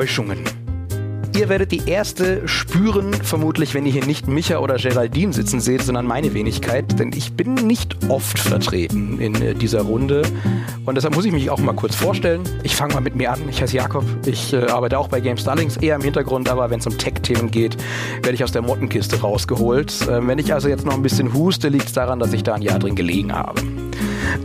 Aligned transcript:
Enttäuschungen. 0.00 0.38
Ihr 1.36 1.50
werdet 1.50 1.72
die 1.72 1.82
erste 1.86 2.48
spüren, 2.48 3.12
vermutlich, 3.12 3.74
wenn 3.74 3.84
ihr 3.84 3.92
hier 3.92 4.06
nicht 4.06 4.26
Micha 4.26 4.58
oder 4.58 4.76
Geraldine 4.76 5.32
sitzen 5.34 5.60
seht, 5.60 5.82
sondern 5.82 6.06
meine 6.06 6.32
Wenigkeit, 6.32 6.98
denn 6.98 7.12
ich 7.14 7.34
bin 7.34 7.54
nicht 7.54 7.96
oft 8.08 8.38
vertreten 8.38 9.20
in 9.20 9.34
äh, 9.42 9.54
dieser 9.54 9.82
Runde 9.82 10.22
und 10.86 10.94
deshalb 10.94 11.14
muss 11.14 11.26
ich 11.26 11.32
mich 11.32 11.50
auch 11.50 11.58
mal 11.58 11.74
kurz 11.74 11.94
vorstellen. 11.94 12.42
Ich 12.62 12.74
fange 12.74 12.94
mal 12.94 13.00
mit 13.00 13.14
mir 13.14 13.30
an. 13.30 13.40
Ich 13.50 13.60
heiße 13.60 13.76
Jakob. 13.76 14.04
Ich 14.24 14.54
äh, 14.54 14.68
arbeite 14.68 14.98
auch 14.98 15.08
bei 15.08 15.20
Game 15.20 15.36
Starlings, 15.36 15.76
eher 15.76 15.96
im 15.96 16.02
Hintergrund, 16.02 16.48
aber 16.48 16.70
wenn 16.70 16.80
es 16.80 16.86
um 16.86 16.96
Tech-Themen 16.96 17.50
geht, 17.50 17.76
werde 18.22 18.32
ich 18.32 18.42
aus 18.42 18.52
der 18.52 18.62
Mottenkiste 18.62 19.20
rausgeholt. 19.20 19.94
Ähm, 20.10 20.28
wenn 20.28 20.38
ich 20.38 20.54
also 20.54 20.68
jetzt 20.68 20.86
noch 20.86 20.94
ein 20.94 21.02
bisschen 21.02 21.34
huste, 21.34 21.68
liegt 21.68 21.86
es 21.86 21.92
daran, 21.92 22.18
dass 22.18 22.32
ich 22.32 22.42
da 22.42 22.54
ein 22.54 22.62
Jahr 22.62 22.78
drin 22.78 22.94
gelegen 22.96 23.34
habe. 23.34 23.60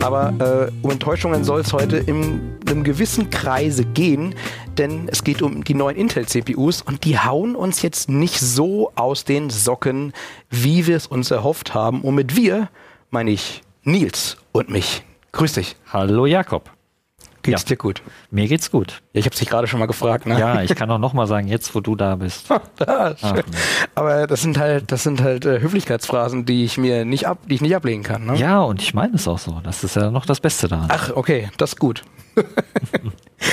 Aber 0.02 0.34
äh, 0.40 0.72
um 0.82 0.92
Enttäuschungen 0.92 1.44
soll 1.44 1.62
es 1.62 1.74
heute 1.74 1.98
in 1.98 2.42
einem 2.68 2.84
gewissen 2.84 3.30
Kreise 3.30 3.86
gehen, 3.86 4.36
denn 4.80 5.08
es 5.10 5.24
geht 5.24 5.42
um 5.42 5.64
die 5.64 5.74
neuen 5.74 5.96
Intel-CPUs 5.96 6.82
und 6.82 7.04
die 7.04 7.20
hauen 7.20 7.56
uns 7.56 7.82
jetzt 7.82 8.10
nicht 8.10 8.40
so 8.40 8.92
aus 8.96 9.26
den 9.26 9.50
Socken, 9.50 10.14
wie 10.50 10.88
wir 10.88 10.98
es 10.98 11.08
uns 11.08 11.32
erhofft 11.32 11.74
haben. 11.74 12.02
Und 12.02 12.16
mit 12.16 12.36
wir 12.36 12.70
meine 13.10 13.32
ich 13.32 13.62
Nils 13.84 14.38
und 14.52 14.70
mich. 14.70 15.04
Grüß 15.32 15.54
dich. 15.54 15.76
Hallo 15.92 16.26
Jakob. 16.26 16.70
Geht's 17.46 17.62
ja. 17.64 17.68
dir 17.68 17.78
gut? 17.78 18.02
Mir 18.32 18.48
geht's 18.48 18.72
gut. 18.72 19.04
Ja, 19.14 19.20
ich 19.20 19.26
habe 19.26 19.36
dich 19.36 19.48
gerade 19.48 19.68
schon 19.68 19.80
mal 19.80 19.86
gefragt. 19.86 20.26
Ne? 20.26 20.40
Ja, 20.40 20.64
ich 20.64 20.76
kann 20.76 20.90
auch 20.90 20.98
noch 20.98 21.14
mal 21.14 21.28
sagen, 21.28 21.48
jetzt 21.48 21.76
wo 21.76 21.80
du 21.80 21.96
da 21.96 22.16
bist. 22.16 22.50
ah, 22.88 23.14
Aber 23.94 24.26
das 24.26 24.42
sind 24.42 24.58
halt, 24.58 24.92
das 24.92 25.04
sind 25.04 25.22
halt 25.22 25.46
äh, 25.46 25.62
Höflichkeitsphrasen, 25.62 26.46
die 26.46 26.66
ich 26.66 26.80
mir 26.80 27.05
nicht 27.05 27.28
ab, 27.28 27.38
die 27.48 27.55
ich 27.55 27.62
nicht 27.62 27.76
ablegen 27.76 28.02
kann. 28.02 28.26
Ne? 28.26 28.36
Ja, 28.38 28.62
und 28.62 28.82
ich 28.82 28.96
meine 28.96 29.14
es 29.14 29.28
auch 29.28 29.38
so. 29.38 29.60
Das 29.64 29.84
ist 29.84 29.96
ja 29.96 30.10
noch 30.10 30.26
das 30.26 30.40
Beste 30.40 30.68
daran. 30.68 30.88
Ach, 30.90 31.12
okay, 31.14 31.49
das 31.58 31.74
ist 31.74 31.80
gut. 31.80 32.04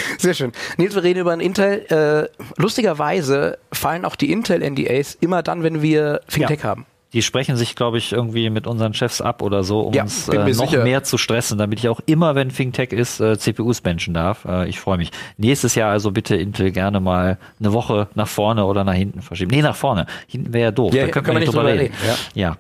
Sehr 0.19 0.35
schön. 0.35 0.53
Nils, 0.77 0.95
wir 0.95 1.03
reden 1.03 1.21
über 1.21 1.33
ein 1.33 1.41
Intel. 1.41 1.87
Äh, 1.89 2.61
lustigerweise 2.61 3.59
fallen 3.73 4.05
auch 4.05 4.17
die 4.17 4.31
Intel-NDAs 4.31 5.17
immer 5.21 5.43
dann, 5.43 5.63
wenn 5.63 5.83
wir 5.83 6.21
Fintech 6.29 6.61
ja. 6.63 6.69
haben. 6.71 6.87
Die 7.13 7.21
sprechen 7.21 7.57
sich, 7.57 7.77
glaube 7.77 7.99
ich, 7.99 8.13
irgendwie 8.13 8.49
mit 8.49 8.67
unseren 8.67 8.95
Chefs 8.95 9.21
ab 9.21 9.43
oder 9.43 9.65
so, 9.65 9.81
um 9.81 9.93
ja, 9.93 10.05
uns 10.05 10.29
äh, 10.29 10.39
noch 10.39 10.71
sicher. 10.71 10.83
mehr 10.83 11.03
zu 11.05 11.19
stressen, 11.19 11.59
damit 11.59 11.79
ich 11.79 11.89
auch 11.89 12.01
immer, 12.07 12.35
wenn 12.35 12.49
ThinkTech 12.49 12.91
ist, 12.93 13.21
äh, 13.21 13.39
CPUs 13.39 13.83
benchen 13.83 14.15
darf. 14.15 14.47
Äh, 14.47 14.69
ich 14.69 14.81
freue 14.81 14.97
mich. 14.97 15.11
Nächstes 15.37 15.75
Jahr 15.75 15.91
also 15.91 16.11
bitte 16.11 16.37
Intel 16.37 16.71
gerne 16.71 17.01
mal 17.01 17.39
eine 17.61 17.73
Woche 17.75 18.09
nach 18.15 18.29
vorne 18.29 18.65
oder 18.65 18.85
nach 18.85 18.95
hinten 18.95 19.21
verschieben. 19.21 19.51
Nee, 19.51 19.61
nach 19.61 19.77
vorne. 19.77 20.07
Hinten 20.27 20.55
wäre 20.55 20.65
ja 20.65 20.71
doof. 20.71 20.95
Ja, 20.95 21.07
da 21.07 21.13
können 21.13 21.27
wir 21.27 21.41
nicht 21.41 21.53
drüber 21.53 21.67
reden. 21.67 21.81
reden. 21.81 21.95
Ja. 22.35 22.49
ja, 22.49 22.57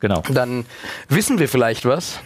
genau. 0.00 0.22
Dann 0.30 0.66
wissen 1.08 1.38
wir 1.38 1.48
vielleicht 1.48 1.86
was, 1.86 2.20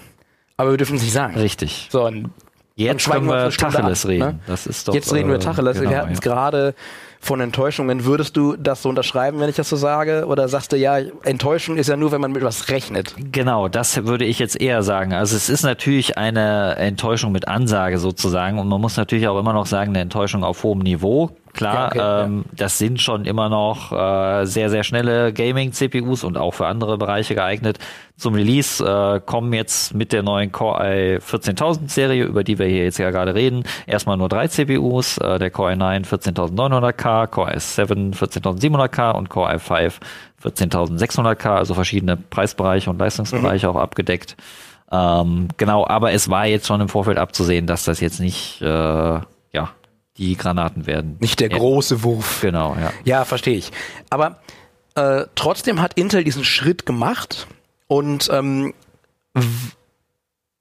aber 0.56 0.70
wir 0.72 0.78
dürfen 0.78 0.96
es 0.96 1.02
nicht 1.02 1.12
sagen. 1.12 1.36
Richtig. 1.36 1.88
So, 1.92 2.04
und 2.06 2.30
Jetzt 2.78 3.10
können 3.10 3.26
wir 3.26 3.50
Tacheles 3.50 4.04
ab, 4.04 4.10
reden. 4.10 4.24
Ne? 4.24 4.38
Das 4.46 4.66
ist 4.66 4.86
doch, 4.86 4.94
Jetzt 4.94 5.12
reden 5.12 5.28
wir 5.28 5.36
äh, 5.36 5.40
Tacheles. 5.40 5.78
Genau, 5.78 5.90
wir 5.90 5.98
hatten 5.98 6.12
es 6.12 6.24
ja. 6.24 6.32
gerade 6.32 6.74
von 7.18 7.40
Enttäuschungen. 7.40 8.04
Würdest 8.04 8.36
du 8.36 8.54
das 8.56 8.82
so 8.82 8.88
unterschreiben, 8.88 9.40
wenn 9.40 9.48
ich 9.48 9.56
das 9.56 9.68
so 9.68 9.74
sage? 9.74 10.26
Oder 10.26 10.46
sagst 10.46 10.70
du, 10.70 10.76
ja, 10.76 10.98
Enttäuschung 11.24 11.76
ist 11.76 11.88
ja 11.88 11.96
nur, 11.96 12.12
wenn 12.12 12.20
man 12.20 12.30
mit 12.30 12.44
was 12.44 12.68
rechnet? 12.68 13.16
Genau, 13.32 13.66
das 13.66 14.04
würde 14.04 14.24
ich 14.24 14.38
jetzt 14.38 14.60
eher 14.60 14.84
sagen. 14.84 15.12
Also 15.12 15.34
es 15.34 15.48
ist 15.48 15.64
natürlich 15.64 16.18
eine 16.18 16.76
Enttäuschung 16.76 17.32
mit 17.32 17.48
Ansage 17.48 17.98
sozusagen. 17.98 18.60
Und 18.60 18.68
man 18.68 18.80
muss 18.80 18.96
natürlich 18.96 19.26
auch 19.26 19.40
immer 19.40 19.52
noch 19.52 19.66
sagen, 19.66 19.90
eine 19.90 20.00
Enttäuschung 20.00 20.44
auf 20.44 20.62
hohem 20.62 20.78
Niveau. 20.78 21.30
Klar, 21.58 21.96
ja, 21.96 22.18
okay, 22.18 22.24
ähm, 22.26 22.44
ja. 22.46 22.52
das 22.56 22.78
sind 22.78 23.00
schon 23.00 23.24
immer 23.24 23.48
noch 23.48 23.90
äh, 23.90 24.44
sehr, 24.44 24.70
sehr 24.70 24.84
schnelle 24.84 25.32
Gaming-CPUs 25.32 26.22
und 26.22 26.38
auch 26.38 26.54
für 26.54 26.68
andere 26.68 26.98
Bereiche 26.98 27.34
geeignet. 27.34 27.80
Zum 28.16 28.34
Release 28.34 28.84
äh, 28.84 29.20
kommen 29.20 29.52
jetzt 29.52 29.92
mit 29.92 30.12
der 30.12 30.22
neuen 30.22 30.52
Core 30.52 31.16
i 31.16 31.20
14000 31.20 31.90
Serie, 31.90 32.24
über 32.24 32.44
die 32.44 32.60
wir 32.60 32.66
hier 32.66 32.84
jetzt 32.84 32.98
ja 32.98 33.10
gerade 33.10 33.34
reden, 33.34 33.64
erstmal 33.88 34.16
nur 34.16 34.28
drei 34.28 34.46
CPUs, 34.46 35.18
äh, 35.18 35.40
der 35.40 35.50
Core 35.50 35.72
i9 35.72 36.06
14900K, 36.06 37.26
Core 37.26 37.56
i7 37.56 38.14
14700K 38.14 39.16
und 39.16 39.28
Core 39.28 39.56
i5 39.56 39.94
14600K, 40.40 41.56
also 41.56 41.74
verschiedene 41.74 42.16
Preisbereiche 42.16 42.88
und 42.88 43.00
Leistungsbereiche 43.00 43.66
mhm. 43.68 43.76
auch 43.76 43.80
abgedeckt. 43.80 44.36
Ähm, 44.92 45.48
genau, 45.56 45.84
aber 45.84 46.12
es 46.12 46.30
war 46.30 46.46
jetzt 46.46 46.68
schon 46.68 46.80
im 46.80 46.88
Vorfeld 46.88 47.18
abzusehen, 47.18 47.66
dass 47.66 47.84
das 47.84 47.98
jetzt 47.98 48.20
nicht 48.20 48.62
äh, 48.62 48.66
ja 48.66 49.70
die 50.18 50.36
Granaten 50.36 50.86
werden. 50.86 51.16
Nicht 51.20 51.40
der 51.40 51.48
große 51.48 52.02
Wurf. 52.02 52.40
Genau, 52.42 52.76
ja. 52.78 52.92
Ja, 53.04 53.24
verstehe 53.24 53.56
ich. 53.56 53.70
Aber 54.10 54.40
äh, 54.94 55.24
trotzdem 55.34 55.80
hat 55.80 55.94
Intel 55.94 56.24
diesen 56.24 56.44
Schritt 56.44 56.84
gemacht 56.84 57.46
und 57.86 58.28
ähm, 58.32 58.74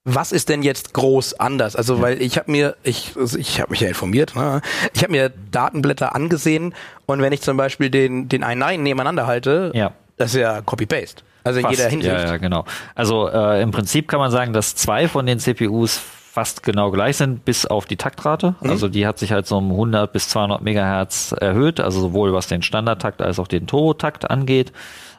was 0.04 0.32
ist 0.32 0.48
denn 0.48 0.62
jetzt 0.62 0.94
groß 0.94 1.34
anders? 1.34 1.76
Also, 1.76 2.00
weil 2.00 2.22
ich 2.22 2.38
habe 2.38 2.50
mir, 2.50 2.76
ich, 2.82 3.12
also 3.16 3.36
ich 3.36 3.60
habe 3.60 3.70
mich 3.70 3.80
ja 3.80 3.88
informiert, 3.88 4.34
ne? 4.36 4.62
ich 4.94 5.02
habe 5.02 5.12
mir 5.12 5.30
Datenblätter 5.50 6.14
angesehen 6.14 6.74
und 7.06 7.20
wenn 7.20 7.32
ich 7.32 7.42
zum 7.42 7.56
Beispiel 7.56 7.90
den, 7.90 8.28
den 8.28 8.44
i9 8.44 8.78
nebeneinander 8.78 9.26
halte, 9.26 9.72
ja. 9.74 9.92
das 10.16 10.34
ist 10.34 10.40
ja 10.40 10.62
Copy-Paste. 10.62 11.22
Also 11.44 11.60
Fast, 11.60 11.72
in 11.72 11.78
jeder 11.78 11.90
Hinsicht. 11.90 12.12
Ja, 12.12 12.24
ja, 12.24 12.36
genau. 12.36 12.64
Also 12.94 13.28
äh, 13.28 13.62
im 13.62 13.70
Prinzip 13.70 14.08
kann 14.08 14.20
man 14.20 14.30
sagen, 14.30 14.52
dass 14.52 14.74
zwei 14.74 15.08
von 15.08 15.26
den 15.26 15.38
CPUs 15.38 16.00
fast 16.38 16.62
genau 16.62 16.92
gleich 16.92 17.16
sind, 17.16 17.44
bis 17.44 17.66
auf 17.66 17.86
die 17.86 17.96
Taktrate. 17.96 18.54
Mhm. 18.60 18.70
Also 18.70 18.86
die 18.86 19.08
hat 19.08 19.18
sich 19.18 19.32
halt 19.32 19.48
so 19.48 19.58
um 19.58 19.72
100 19.72 20.12
bis 20.12 20.28
200 20.28 20.62
Megahertz 20.62 21.32
erhöht, 21.32 21.80
also 21.80 21.98
sowohl 21.98 22.32
was 22.32 22.46
den 22.46 22.62
Standardtakt 22.62 23.20
als 23.20 23.40
auch 23.40 23.48
den 23.48 23.66
Turbo-Takt 23.66 24.30
angeht. 24.30 24.72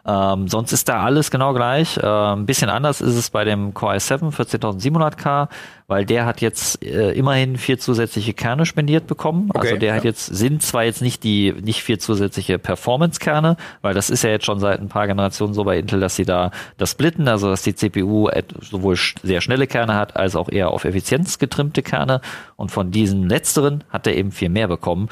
Ähm, 0.05 0.47
sonst 0.47 0.71
ist 0.71 0.87
da 0.87 1.03
alles 1.03 1.29
genau 1.29 1.53
gleich. 1.53 1.97
Äh, 1.97 2.05
ein 2.05 2.45
bisschen 2.45 2.69
anders 2.69 3.01
ist 3.01 3.15
es 3.15 3.29
bei 3.29 3.43
dem 3.43 3.73
Core 3.73 3.97
i7 3.97 4.31
14700K, 4.31 5.49
weil 5.87 6.05
der 6.05 6.25
hat 6.25 6.41
jetzt 6.41 6.83
äh, 6.83 7.11
immerhin 7.11 7.57
vier 7.57 7.79
zusätzliche 7.79 8.33
Kerne 8.33 8.65
spendiert 8.65 9.07
bekommen. 9.07 9.49
Okay, 9.49 9.59
also 9.59 9.77
der 9.77 9.89
ja. 9.89 9.95
hat 9.95 10.05
jetzt, 10.05 10.25
sind 10.25 10.63
zwar 10.63 10.85
jetzt 10.85 11.01
nicht 11.01 11.23
die, 11.23 11.53
nicht 11.61 11.83
vier 11.83 11.99
zusätzliche 11.99 12.59
Performance-Kerne, 12.59 13.57
weil 13.81 13.93
das 13.93 14.09
ist 14.09 14.23
ja 14.23 14.29
jetzt 14.29 14.45
schon 14.45 14.59
seit 14.59 14.79
ein 14.79 14.87
paar 14.87 15.07
Generationen 15.07 15.53
so 15.53 15.63
bei 15.63 15.77
Intel, 15.77 15.99
dass 15.99 16.15
sie 16.15 16.25
da 16.25 16.51
das 16.77 16.91
splitten, 16.91 17.27
also 17.27 17.49
dass 17.49 17.63
die 17.63 17.75
CPU 17.75 18.29
sowohl 18.61 18.97
sehr 19.23 19.41
schnelle 19.41 19.67
Kerne 19.67 19.95
hat, 19.95 20.15
als 20.15 20.35
auch 20.35 20.49
eher 20.49 20.71
auf 20.71 20.85
Effizienz 20.85 21.08
getrimmte 21.39 21.81
Kerne. 21.81 22.21
Und 22.55 22.71
von 22.71 22.91
diesen 22.91 23.27
letzteren 23.27 23.83
hat 23.89 24.07
er 24.07 24.15
eben 24.15 24.31
viel 24.31 24.49
mehr 24.49 24.67
bekommen. 24.67 25.09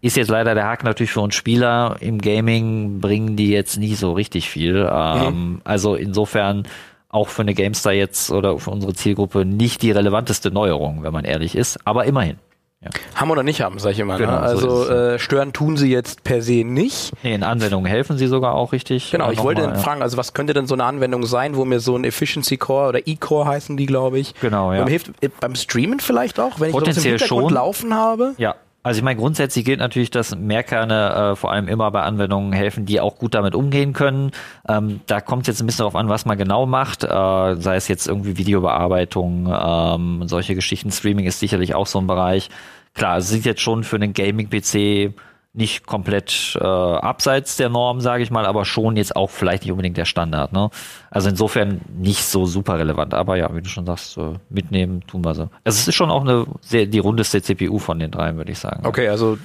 Ist 0.00 0.16
jetzt 0.16 0.28
leider 0.28 0.54
der 0.54 0.66
Haken 0.66 0.86
natürlich 0.86 1.12
für 1.12 1.20
uns 1.20 1.34
Spieler. 1.34 1.96
Im 2.00 2.20
Gaming 2.20 3.00
bringen 3.00 3.36
die 3.36 3.50
jetzt 3.50 3.78
nie 3.78 3.94
so 3.94 4.12
richtig 4.12 4.50
viel. 4.50 4.88
Ähm, 4.90 5.26
mhm. 5.26 5.60
Also 5.64 5.94
insofern 5.94 6.64
auch 7.08 7.28
für 7.28 7.42
eine 7.42 7.54
GameStar 7.54 7.92
jetzt 7.92 8.30
oder 8.30 8.58
für 8.58 8.70
unsere 8.70 8.92
Zielgruppe 8.92 9.44
nicht 9.44 9.82
die 9.82 9.92
relevanteste 9.92 10.50
Neuerung, 10.50 11.04
wenn 11.04 11.12
man 11.12 11.24
ehrlich 11.24 11.54
ist, 11.54 11.78
aber 11.86 12.06
immerhin. 12.06 12.36
Ja. 12.84 12.90
Haben 13.14 13.30
oder 13.30 13.42
nicht 13.42 13.62
haben, 13.62 13.78
sag 13.78 13.92
ich 13.92 13.98
immer. 13.98 14.14
Ne? 14.14 14.20
Genau, 14.20 14.32
ne? 14.32 14.40
Also 14.40 14.84
so 14.84 14.92
äh, 14.92 15.18
stören 15.18 15.52
tun 15.52 15.76
sie 15.76 15.90
jetzt 15.90 16.22
per 16.22 16.42
se 16.42 16.64
nicht. 16.64 17.12
Nee, 17.22 17.34
in 17.34 17.42
Anwendungen 17.42 17.86
helfen 17.86 18.18
sie 18.18 18.26
sogar 18.26 18.54
auch 18.54 18.72
richtig. 18.72 19.10
Genau, 19.10 19.30
ich 19.30 19.42
wollte 19.42 19.62
mal, 19.62 19.76
fragen, 19.76 20.02
also 20.02 20.16
was 20.16 20.34
könnte 20.34 20.52
denn 20.52 20.66
so 20.66 20.74
eine 20.74 20.84
Anwendung 20.84 21.24
sein, 21.24 21.56
wo 21.56 21.64
mir 21.64 21.80
so 21.80 21.96
ein 21.96 22.04
Efficiency 22.04 22.58
Core 22.58 22.90
oder 22.90 23.06
E-Core 23.06 23.46
heißen 23.46 23.76
die, 23.76 23.86
glaube 23.86 24.18
ich. 24.18 24.34
Genau, 24.40 24.72
ja. 24.72 24.86
hilft 24.86 25.12
äh, 25.22 25.28
beim 25.40 25.54
Streamen 25.54 26.00
vielleicht 26.00 26.38
auch, 26.38 26.60
wenn 26.60 26.70
ich 26.70 26.76
das 26.76 26.98
im 26.98 27.02
Hintergrund 27.04 27.48
schon. 27.48 27.54
laufen 27.54 27.94
habe? 27.94 28.34
Ja, 28.36 28.54
also 28.84 28.98
ich 28.98 29.02
meine, 29.02 29.18
grundsätzlich 29.18 29.64
gilt 29.64 29.80
natürlich, 29.80 30.10
dass 30.10 30.36
Mehrkerne 30.36 31.32
äh, 31.32 31.36
vor 31.36 31.50
allem 31.50 31.68
immer 31.68 31.90
bei 31.90 32.02
Anwendungen 32.02 32.52
helfen, 32.52 32.84
die 32.84 33.00
auch 33.00 33.16
gut 33.16 33.32
damit 33.34 33.54
umgehen 33.54 33.94
können. 33.94 34.30
Ähm, 34.68 35.00
da 35.06 35.22
kommt 35.22 35.46
jetzt 35.46 35.60
ein 35.60 35.66
bisschen 35.66 35.78
darauf 35.78 35.96
an, 35.96 36.10
was 36.10 36.26
man 36.26 36.36
genau 36.36 36.66
macht, 36.66 37.02
äh, 37.02 37.08
sei 37.56 37.76
es 37.76 37.88
jetzt 37.88 38.06
irgendwie 38.06 38.36
Videobearbeitung, 38.36 39.50
ähm, 39.50 40.28
solche 40.28 40.54
Geschichten. 40.54 40.92
Streaming 40.92 41.24
ist 41.24 41.40
sicherlich 41.40 41.74
auch 41.74 41.86
so 41.86 41.98
ein 41.98 42.06
Bereich. 42.06 42.50
Klar, 42.92 43.16
es 43.16 43.30
sind 43.30 43.46
jetzt 43.46 43.62
schon 43.62 43.84
für 43.84 43.96
einen 43.96 44.12
Gaming-PC 44.12 45.14
nicht 45.54 45.86
komplett 45.86 46.58
äh, 46.60 46.64
abseits 46.64 47.56
der 47.56 47.68
Norm, 47.68 48.00
sage 48.00 48.24
ich 48.24 48.30
mal, 48.32 48.44
aber 48.44 48.64
schon 48.64 48.96
jetzt 48.96 49.14
auch 49.14 49.30
vielleicht 49.30 49.62
nicht 49.62 49.70
unbedingt 49.70 49.96
der 49.96 50.04
Standard. 50.04 50.52
Ne? 50.52 50.68
Also 51.10 51.28
insofern 51.28 51.80
nicht 51.96 52.24
so 52.24 52.44
super 52.44 52.76
relevant. 52.78 53.14
Aber 53.14 53.36
ja, 53.36 53.54
wie 53.54 53.62
du 53.62 53.68
schon 53.68 53.86
sagst, 53.86 54.18
äh, 54.18 54.32
mitnehmen 54.50 55.02
tun 55.06 55.24
wir 55.24 55.34
so. 55.34 55.42
Also 55.62 55.78
es 55.78 55.86
ist 55.88 55.94
schon 55.94 56.10
auch 56.10 56.22
eine 56.22 56.44
sehr 56.60 56.86
die 56.86 56.98
rundeste 56.98 57.40
CPU 57.40 57.78
von 57.78 58.00
den 58.00 58.10
dreien, 58.10 58.36
würde 58.36 58.50
ich 58.50 58.58
sagen. 58.58 58.84
Okay, 58.84 59.08
also 59.08 59.38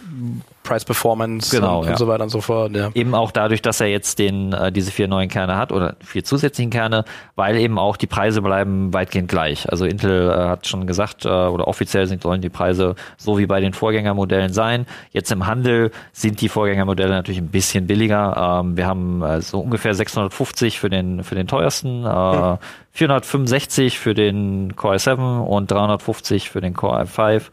Price 0.64 0.86
Performance 0.86 1.56
genau, 1.56 1.80
und, 1.80 1.86
ja. 1.86 1.92
und, 1.92 1.98
so 1.98 2.08
weiter 2.08 2.24
und 2.24 2.30
so 2.30 2.42
fort. 2.42 2.76
Ja. 2.76 2.90
Eben 2.94 3.16
auch 3.16 3.32
dadurch, 3.32 3.62
dass 3.62 3.82
er 3.82 3.88
jetzt 3.88 4.20
den 4.20 4.54
äh, 4.54 4.72
diese 4.72 4.92
vier 4.92 5.08
neuen 5.08 5.30
Kerne 5.30 5.58
hat 5.58 5.72
oder 5.72 5.96
vier 6.04 6.24
zusätzlichen 6.24 6.70
Kerne, 6.70 7.06
weil 7.36 7.58
eben 7.58 7.80
auch 7.80 7.98
die 7.98 8.08
Preise 8.08 8.42
bleiben 8.42 8.94
weitgehend 8.94 9.30
gleich. 9.30 9.70
Also 9.70 9.86
Intel 9.86 10.30
äh, 10.30 10.34
hat 10.34 10.68
schon 10.68 10.86
gesagt 10.86 11.26
äh, 11.26 11.30
oder 11.30 11.68
offiziell 11.68 12.08
sind 12.08 12.24
sollen 12.24 12.42
die 12.42 12.50
Preise 12.50 12.96
so 13.18 13.38
wie 13.38 13.46
bei 13.46 13.62
den 13.62 13.74
Vorgängermodellen 13.74 14.54
sein. 14.54 14.86
Jetzt 15.12 15.32
im 15.32 15.48
Handel 15.48 15.92
sind 16.12 16.42
die 16.42 16.50
Vorgängermodelle 16.50 17.12
natürlich 17.12 17.40
ein 17.42 17.48
bisschen 17.48 17.88
billiger. 17.88 18.62
Ähm, 18.62 18.78
wir 18.78 18.86
haben 18.86 19.24
äh, 19.24 19.42
so 19.42 19.60
ungefähr 19.60 19.94
650 19.94 20.80
für 20.80 20.90
den 20.90 21.24
für 21.24 21.36
den 21.36 21.48
teuersten, 21.48 22.06
äh, 22.06 22.08
hm. 22.10 22.58
465 22.92 23.98
für 23.98 24.14
den 24.14 24.76
Core 24.76 24.96
i7 24.96 25.40
und 25.40 25.72
350 25.72 26.50
für 26.50 26.62
den 26.62 26.74
Core 26.74 27.04
i5. 27.04 27.44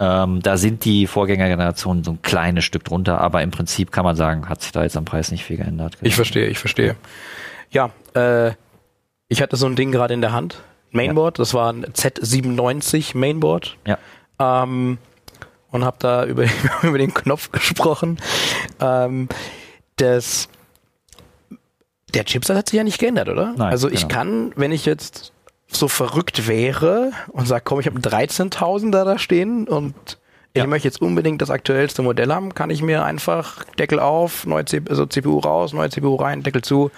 Ähm, 0.00 0.42
da 0.42 0.56
sind 0.56 0.84
die 0.84 1.06
Vorgängergenerationen 1.06 2.02
so 2.02 2.12
ein 2.12 2.22
kleines 2.22 2.64
Stück 2.64 2.84
drunter, 2.84 3.20
aber 3.20 3.42
im 3.42 3.52
Prinzip 3.52 3.92
kann 3.92 4.04
man 4.04 4.16
sagen, 4.16 4.48
hat 4.48 4.60
sich 4.60 4.72
da 4.72 4.82
jetzt 4.82 4.96
am 4.96 5.04
Preis 5.04 5.30
nicht 5.30 5.44
viel 5.44 5.56
geändert. 5.56 5.96
Ich 6.00 6.16
verstehe, 6.16 6.48
ich 6.48 6.58
verstehe. 6.58 6.96
Ja, 7.70 7.90
äh, 8.14 8.52
ich 9.28 9.40
hatte 9.40 9.56
so 9.56 9.66
ein 9.66 9.76
Ding 9.76 9.92
gerade 9.92 10.14
in 10.14 10.20
der 10.20 10.32
Hand. 10.32 10.62
Mainboard, 10.90 11.38
ja. 11.38 11.42
das 11.42 11.54
war 11.54 11.72
ein 11.72 11.84
Z97 11.86 13.16
Mainboard. 13.16 13.76
Ja. 13.86 13.98
Ähm, 14.38 14.98
und 15.70 15.84
habe 15.84 15.96
da 16.00 16.24
über, 16.26 16.44
über 16.82 16.98
den 16.98 17.14
Knopf 17.14 17.52
gesprochen. 17.52 18.18
Ähm, 18.80 19.28
das, 19.96 20.48
der 22.14 22.24
Chipsatz 22.24 22.56
hat 22.56 22.68
sich 22.68 22.76
ja 22.76 22.84
nicht 22.84 22.98
geändert, 22.98 23.28
oder? 23.28 23.54
Nein, 23.56 23.70
also 23.70 23.88
ich 23.88 24.02
genau. 24.02 24.14
kann, 24.14 24.52
wenn 24.56 24.72
ich 24.72 24.86
jetzt 24.86 25.33
so 25.76 25.88
verrückt 25.88 26.46
wäre 26.48 27.12
und 27.28 27.46
sage, 27.46 27.62
komm, 27.64 27.80
ich 27.80 27.86
habe 27.86 27.96
einen 27.96 28.28
13.000er 28.28 29.04
da 29.04 29.18
stehen 29.18 29.66
und 29.68 29.94
Ja. 30.56 30.62
ich 30.62 30.68
möchte 30.68 30.88
jetzt 30.88 31.00
unbedingt 31.02 31.42
das 31.42 31.50
aktuellste 31.50 32.02
Modell 32.02 32.32
haben, 32.32 32.54
kann 32.54 32.70
ich 32.70 32.80
mir 32.82 33.04
einfach 33.04 33.64
Deckel 33.78 33.98
auf, 34.00 34.46
neue 34.46 34.64
CPU, 34.64 34.88
also 34.90 35.06
CPU 35.06 35.38
raus, 35.38 35.72
neue 35.72 35.90
CPU 35.90 36.14
rein, 36.14 36.42
Deckel 36.42 36.62
zu, 36.62 36.90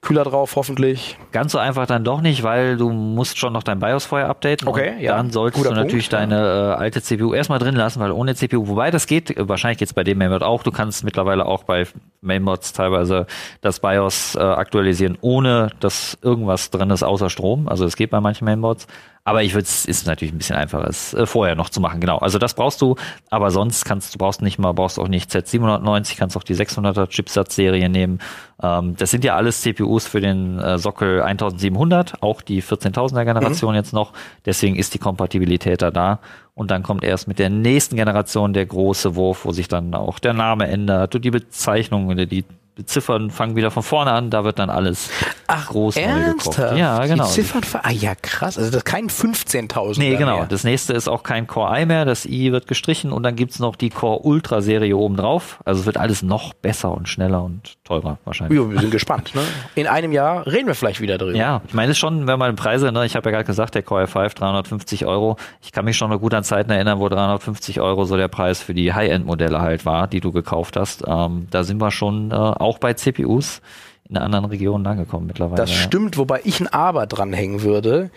Kühler 0.00 0.22
drauf, 0.22 0.54
hoffentlich. 0.54 1.18
Ganz 1.32 1.52
so 1.52 1.58
einfach 1.58 1.86
dann 1.86 2.04
doch 2.04 2.20
nicht, 2.20 2.44
weil 2.44 2.76
du 2.76 2.90
musst 2.90 3.36
schon 3.36 3.52
noch 3.52 3.64
dein 3.64 3.80
BIOS 3.80 4.06
vorher 4.06 4.28
updaten. 4.28 4.68
Okay, 4.68 4.94
ja. 5.00 5.16
Dann 5.16 5.30
solltest 5.30 5.62
Guter 5.62 5.74
du 5.74 5.82
natürlich 5.82 6.08
Punkt, 6.08 6.32
deine 6.32 6.74
äh, 6.76 6.80
alte 6.80 7.02
CPU 7.02 7.34
erstmal 7.34 7.58
drin 7.58 7.74
lassen, 7.74 7.98
weil 7.98 8.12
ohne 8.12 8.36
CPU, 8.36 8.68
wobei 8.68 8.92
das 8.92 9.08
geht, 9.08 9.36
äh, 9.36 9.48
wahrscheinlich 9.48 9.78
geht's 9.78 9.92
bei 9.92 10.04
dem 10.04 10.18
Mainboard 10.18 10.44
auch, 10.44 10.62
du 10.62 10.70
kannst 10.70 11.02
mittlerweile 11.02 11.46
auch 11.46 11.64
bei 11.64 11.84
Mainboards 12.20 12.72
teilweise 12.72 13.26
das 13.60 13.80
BIOS 13.80 14.36
äh, 14.36 14.38
aktualisieren, 14.38 15.18
ohne 15.20 15.70
dass 15.80 16.16
irgendwas 16.22 16.70
drin 16.70 16.90
ist 16.90 17.02
außer 17.02 17.28
Strom. 17.28 17.68
Also 17.68 17.84
es 17.84 17.96
geht 17.96 18.10
bei 18.10 18.20
manchen 18.20 18.44
Mainboards. 18.44 18.86
Aber 19.28 19.42
ich 19.42 19.52
würde 19.52 19.64
es 19.64 19.84
ist 19.84 20.06
natürlich 20.06 20.32
ein 20.32 20.38
bisschen 20.38 20.56
einfacher, 20.56 20.88
es 20.88 21.12
äh, 21.12 21.26
vorher 21.26 21.54
noch 21.54 21.68
zu 21.68 21.82
machen. 21.82 22.00
Genau. 22.00 22.16
Also 22.16 22.38
das 22.38 22.54
brauchst 22.54 22.80
du, 22.80 22.96
aber 23.28 23.50
sonst 23.50 23.84
kannst 23.84 24.14
du 24.14 24.18
brauchst 24.18 24.40
nicht 24.40 24.58
mal, 24.58 24.72
brauchst 24.72 24.98
auch 24.98 25.06
nicht 25.06 25.30
Z790, 25.30 26.16
kannst 26.16 26.34
auch 26.34 26.42
die 26.42 26.54
600er 26.54 27.06
Chipsatz-Serie 27.10 27.90
nehmen. 27.90 28.20
Ähm, 28.62 28.96
das 28.96 29.10
sind 29.10 29.24
ja 29.24 29.36
alles 29.36 29.60
CPUs 29.60 30.06
für 30.06 30.22
den 30.22 30.58
äh, 30.58 30.78
Sockel 30.78 31.20
1700, 31.20 32.22
auch 32.22 32.40
die 32.40 32.62
14.000er 32.62 33.26
Generation 33.26 33.74
jetzt 33.74 33.92
noch. 33.92 34.14
Deswegen 34.46 34.76
ist 34.76 34.94
die 34.94 34.98
Kompatibilität 34.98 35.82
da 35.82 35.90
da. 35.90 36.20
Und 36.54 36.70
dann 36.70 36.82
kommt 36.82 37.04
erst 37.04 37.28
mit 37.28 37.38
der 37.38 37.50
nächsten 37.50 37.96
Generation 37.96 38.54
der 38.54 38.64
große 38.64 39.14
Wurf, 39.14 39.44
wo 39.44 39.52
sich 39.52 39.68
dann 39.68 39.94
auch 39.94 40.20
der 40.20 40.32
Name 40.32 40.68
ändert 40.68 41.14
und 41.14 41.22
die 41.22 41.30
Bezeichnung 41.30 42.06
oder 42.06 42.24
die 42.24 42.46
Ziffern 42.86 43.30
fangen 43.30 43.56
wieder 43.56 43.70
von 43.70 43.82
vorne 43.82 44.12
an, 44.12 44.30
da 44.30 44.44
wird 44.44 44.58
dann 44.58 44.70
alles 44.70 45.10
groß 45.46 45.96
neu 45.96 46.02
ernsthaft? 46.02 46.56
gekocht. 46.56 46.78
Ja, 46.78 47.06
genau. 47.06 47.24
Die 47.24 47.30
Ziffern, 47.30 47.62
ah 47.82 47.90
ja, 47.90 48.14
krass. 48.14 48.58
Also 48.58 48.70
das 48.70 48.78
ist 48.78 48.84
kein 48.84 49.08
15.000. 49.08 49.98
Nee, 49.98 50.16
genau. 50.16 50.38
Mehr. 50.38 50.46
Das 50.46 50.64
nächste 50.64 50.92
ist 50.92 51.08
auch 51.08 51.22
kein 51.22 51.46
Core 51.46 51.80
i 51.80 51.86
mehr. 51.86 52.04
Das 52.04 52.26
i 52.26 52.52
wird 52.52 52.66
gestrichen 52.66 53.12
und 53.12 53.22
dann 53.22 53.36
gibt's 53.36 53.58
noch 53.58 53.76
die 53.76 53.90
Core 53.90 54.20
Ultra 54.20 54.60
Serie 54.60 54.96
oben 54.96 55.16
drauf. 55.16 55.58
Also 55.64 55.80
es 55.80 55.86
wird 55.86 55.96
alles 55.96 56.22
noch 56.22 56.54
besser 56.54 56.92
und 56.92 57.08
schneller 57.08 57.42
und 57.42 57.76
teurer 57.84 58.18
wahrscheinlich. 58.24 58.58
Ja, 58.58 58.70
wir 58.70 58.80
sind 58.80 58.90
gespannt. 58.90 59.34
Ne? 59.34 59.42
In 59.74 59.86
einem 59.86 60.12
Jahr 60.12 60.46
reden 60.46 60.66
wir 60.66 60.74
vielleicht 60.74 61.00
wieder 61.00 61.18
drüber. 61.18 61.36
Ja, 61.36 61.62
ich 61.66 61.74
meine 61.74 61.90
es 61.90 61.96
ist 61.96 62.00
schon, 62.00 62.26
wenn 62.26 62.38
man 62.38 62.54
Preise, 62.56 62.92
ne, 62.92 63.06
ich 63.06 63.16
habe 63.16 63.28
ja 63.28 63.32
gerade 63.32 63.44
gesagt, 63.44 63.74
der 63.74 63.82
Core 63.82 64.04
i5 64.04 64.34
350 64.34 65.06
Euro. 65.06 65.36
Ich 65.62 65.72
kann 65.72 65.84
mich 65.84 65.96
schon 65.96 66.10
noch 66.10 66.20
gut 66.20 66.34
an 66.34 66.44
Zeiten 66.44 66.70
erinnern, 66.70 66.98
wo 67.00 67.08
350 67.08 67.80
Euro 67.80 68.04
so 68.04 68.16
der 68.16 68.28
Preis 68.28 68.60
für 68.60 68.74
die 68.74 68.92
High-End-Modelle 68.92 69.60
halt 69.60 69.86
war, 69.86 70.06
die 70.06 70.20
du 70.20 70.32
gekauft 70.32 70.76
hast. 70.76 71.04
Ähm, 71.06 71.48
da 71.50 71.64
sind 71.64 71.80
wir 71.80 71.90
schon 71.90 72.30
äh, 72.30 72.34
auch 72.68 72.78
bei 72.78 72.94
CPUs 72.94 73.60
in 74.08 74.16
anderen 74.16 74.44
Regionen 74.46 74.86
angekommen 74.86 75.26
mittlerweile. 75.26 75.56
Das 75.56 75.70
ja. 75.70 75.76
stimmt, 75.76 76.16
wobei 76.16 76.40
ich 76.44 76.60
ein 76.60 76.68
Aber 76.68 77.06
dranhängen 77.06 77.62
würde. 77.62 78.10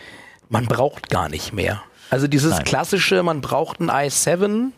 Man 0.49 0.65
braucht 0.65 1.09
gar 1.09 1.29
nicht 1.29 1.53
mehr. 1.53 1.81
Also 2.09 2.27
dieses 2.27 2.51
Nein. 2.55 2.63
klassische, 2.65 3.23
man 3.23 3.41
braucht 3.41 3.79
ein 3.79 3.89
i7, 3.89 4.71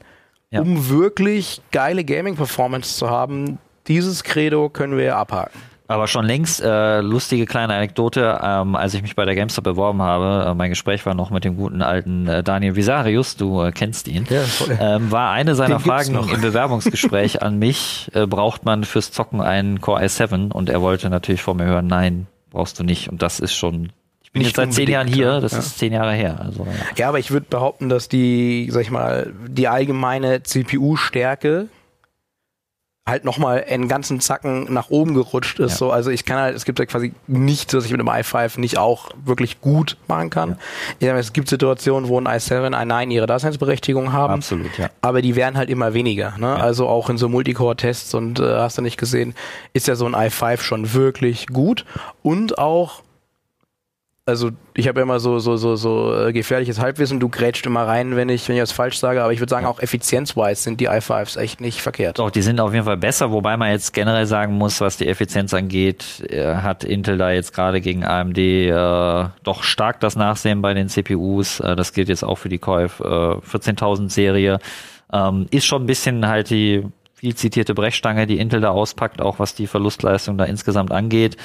Ja. 0.52 0.62
um 0.62 0.90
wirklich 0.90 1.62
geile 1.72 2.04
Gaming-Performance 2.06 2.96
zu 2.98 3.10
haben. 3.10 3.58
Dieses 3.88 4.24
Credo 4.24 4.70
können 4.70 4.98
wir 4.98 5.18
abhaken. 5.18 5.60
Aber 5.88 6.08
schon 6.08 6.26
längst, 6.26 6.62
äh, 6.62 7.02
lustige 7.02 7.46
kleine 7.46 7.74
Anekdote, 7.76 8.40
ähm, 8.42 8.76
als 8.76 8.94
ich 8.94 9.02
mich 9.02 9.16
bei 9.18 9.26
der 9.26 9.36
GameStop 9.36 9.66
beworben 9.66 10.02
habe, 10.02 10.50
äh, 10.50 10.54
mein 10.54 10.70
Gespräch 10.70 11.06
war 11.06 11.14
noch 11.14 11.30
mit 11.30 11.44
dem 11.44 11.58
guten 11.58 11.82
alten 11.82 12.28
äh, 12.28 12.42
Daniel 12.42 12.76
Visarius, 12.78 13.36
du 13.36 13.62
äh, 13.62 13.72
kennst 13.72 14.08
ihn, 14.08 14.26
Ja, 14.30 14.44
ähm, 14.80 15.12
war 15.12 15.32
eine 15.32 15.56
seiner 15.56 15.76
Den 15.78 15.84
Fragen 15.84 16.14
noch. 16.14 16.32
im 16.34 16.40
Bewerbungsgespräch 16.42 17.42
an 17.42 17.60
mich, 17.60 18.10
äh, 18.14 18.26
braucht 18.26 18.64
man 18.64 18.86
fürs 18.86 19.12
Zocken 19.12 19.42
einen 19.42 19.82
Core 19.82 20.02
i7? 20.04 20.52
Und 20.54 20.70
er 20.70 20.82
wollte 20.82 21.10
natürlich 21.10 21.42
vor 21.42 21.54
mir 21.54 21.66
hören, 21.66 21.88
nein, 21.88 22.28
brauchst 22.50 22.80
du 22.80 22.84
nicht. 22.86 23.10
Und 23.10 23.22
das 23.22 23.42
ist 23.42 23.54
schon, 23.54 23.92
ich 24.24 24.32
bin 24.32 24.40
Nicht 24.42 24.50
jetzt 24.50 24.56
seit 24.56 24.74
zehn 24.74 24.90
Jahren 24.90 25.08
hier, 25.08 25.42
das 25.42 25.52
Ja. 25.52 25.60
ist 25.60 25.78
zehn 25.80 25.92
Jahre 25.92 26.14
her. 26.14 26.40
Also, 26.40 26.64
ja. 26.66 26.72
Ja, 26.96 27.10
aber 27.10 27.20
ich 27.20 27.30
würde 27.32 27.46
behaupten, 27.50 27.90
dass 27.90 28.08
die, 28.08 28.70
sag 28.72 28.82
ich 28.84 28.90
mal, 28.90 29.34
die 29.50 29.68
allgemeine 29.68 30.44
CPU-Stärke 30.44 31.68
halt 33.06 33.26
nochmal 33.26 33.66
einen 33.68 33.90
ganzen 33.90 34.22
Zacken 34.22 34.72
nach 34.72 34.90
oben 34.90 35.14
gerutscht 35.14 35.60
ist. 35.60 35.72
Ja. 35.72 35.78
So, 35.78 35.92
also 35.92 36.10
ich 36.10 36.24
kann 36.24 36.38
halt, 36.38 36.56
es 36.56 36.64
gibt 36.64 36.80
ja 36.80 36.86
quasi 36.86 37.14
nichts, 37.28 37.74
was 37.74 37.86
ich 37.86 37.92
mit 37.92 38.00
dem 38.00 38.08
i5 38.08 38.60
nicht 38.60 38.78
auch 38.78 39.10
wirklich 39.26 39.60
gut 39.60 39.98
machen 40.08 40.30
kann. 40.30 40.58
Ja. 41.02 41.18
es 41.18 41.34
gibt 41.34 41.50
Situationen, 41.50 42.08
wo 42.08 42.18
ein 42.20 42.28
i7, 42.28 42.72
i9 42.72 43.10
ihre 43.10 43.26
Daseinsberechtigung 43.26 44.14
haben. 44.14 44.36
Absolut, 44.36 44.78
ja. 44.78 44.90
Aber 45.02 45.22
die 45.22 45.36
werden 45.36 45.58
halt 45.58 45.70
immer 45.70 45.94
weniger. 45.94 46.38
Ne? 46.38 46.56
Also 46.56 46.88
auch 46.88 47.10
in 47.10 47.18
so 47.18 47.28
Multicore-Tests 47.28 48.14
und 48.14 48.40
äh, 48.40 48.44
hast 48.44 48.78
du 48.78 48.82
nicht 48.82 48.98
gesehen, 48.98 49.36
ist 49.74 49.88
ja 49.88 49.96
so 49.96 50.06
ein 50.06 50.16
i5 50.16 50.62
schon 50.62 50.94
wirklich 50.94 51.48
gut. 51.48 51.84
Und 52.22 52.58
auch 52.58 53.02
also 54.26 54.52
ich 54.74 54.88
habe 54.88 55.02
immer 55.02 55.20
so 55.20 55.40
so 55.40 55.58
so 55.58 55.76
so 55.76 56.16
äh, 56.16 56.32
gefährliches 56.32 56.80
Halbwissen. 56.80 57.20
Du 57.20 57.28
grätscht 57.28 57.66
immer 57.66 57.86
rein, 57.86 58.16
wenn 58.16 58.30
ich 58.30 58.48
wenn 58.48 58.56
ich 58.56 58.62
was 58.62 58.72
falsch 58.72 58.98
sage. 58.98 59.22
Aber 59.22 59.34
ich 59.34 59.40
würde 59.40 59.50
sagen, 59.50 59.66
auch 59.66 59.80
effizienzwise 59.80 60.62
sind 60.62 60.80
die 60.80 60.90
i5s 60.90 61.38
echt 61.38 61.60
nicht 61.60 61.82
verkehrt. 61.82 62.20
Doch, 62.20 62.32
die 62.32 62.42
sind 62.42 62.62
auf 62.62 62.74
jeden 62.74 62.86
Fall 62.86 62.98
besser, 62.98 63.32
wobei 63.32 63.58
man 63.58 63.72
jetzt 63.72 63.94
generell 63.94 64.26
sagen 64.26 64.54
muss, 64.54 64.80
was 64.80 64.98
die 64.98 65.08
Effizienz 65.08 65.54
angeht, 65.54 66.24
äh, 66.30 66.56
hat 66.56 66.86
Intel 66.86 67.18
da 67.18 67.32
jetzt 67.32 67.54
gerade 67.54 67.82
gegen 67.82 68.06
AMD 68.06 68.38
äh, 68.38 69.26
doch 69.44 69.64
stark 69.64 70.00
das 70.00 70.16
Nachsehen 70.16 70.62
bei 70.62 70.74
den 70.74 70.88
CPUs. 70.88 71.60
Äh, 71.60 71.76
das 71.76 71.92
gilt 71.92 72.08
jetzt 72.08 72.24
auch 72.24 72.38
für 72.38 72.50
die 72.50 72.60
Core 72.60 72.84
F, 72.84 73.02
äh, 73.02 73.04
14.000 73.04 74.10
Serie. 74.10 74.60
Ähm, 75.12 75.48
ist 75.52 75.66
schon 75.66 75.84
ein 75.84 75.88
bisschen 75.88 76.28
halt 76.28 76.50
die 76.50 76.84
viel 77.14 77.36
zitierte 77.36 77.74
Brechstange, 77.74 78.26
die 78.26 78.40
Intel 78.40 78.62
da 78.62 78.72
auspackt, 78.72 79.22
auch 79.22 79.40
was 79.40 79.54
die 79.54 79.68
Verlustleistung 79.68 80.38
da 80.38 80.46
insgesamt 80.46 80.92
angeht. 80.92 81.38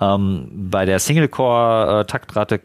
Ähm, 0.00 0.48
bei 0.70 0.84
der 0.84 0.98
Single-Core-Taktrate 0.98 2.60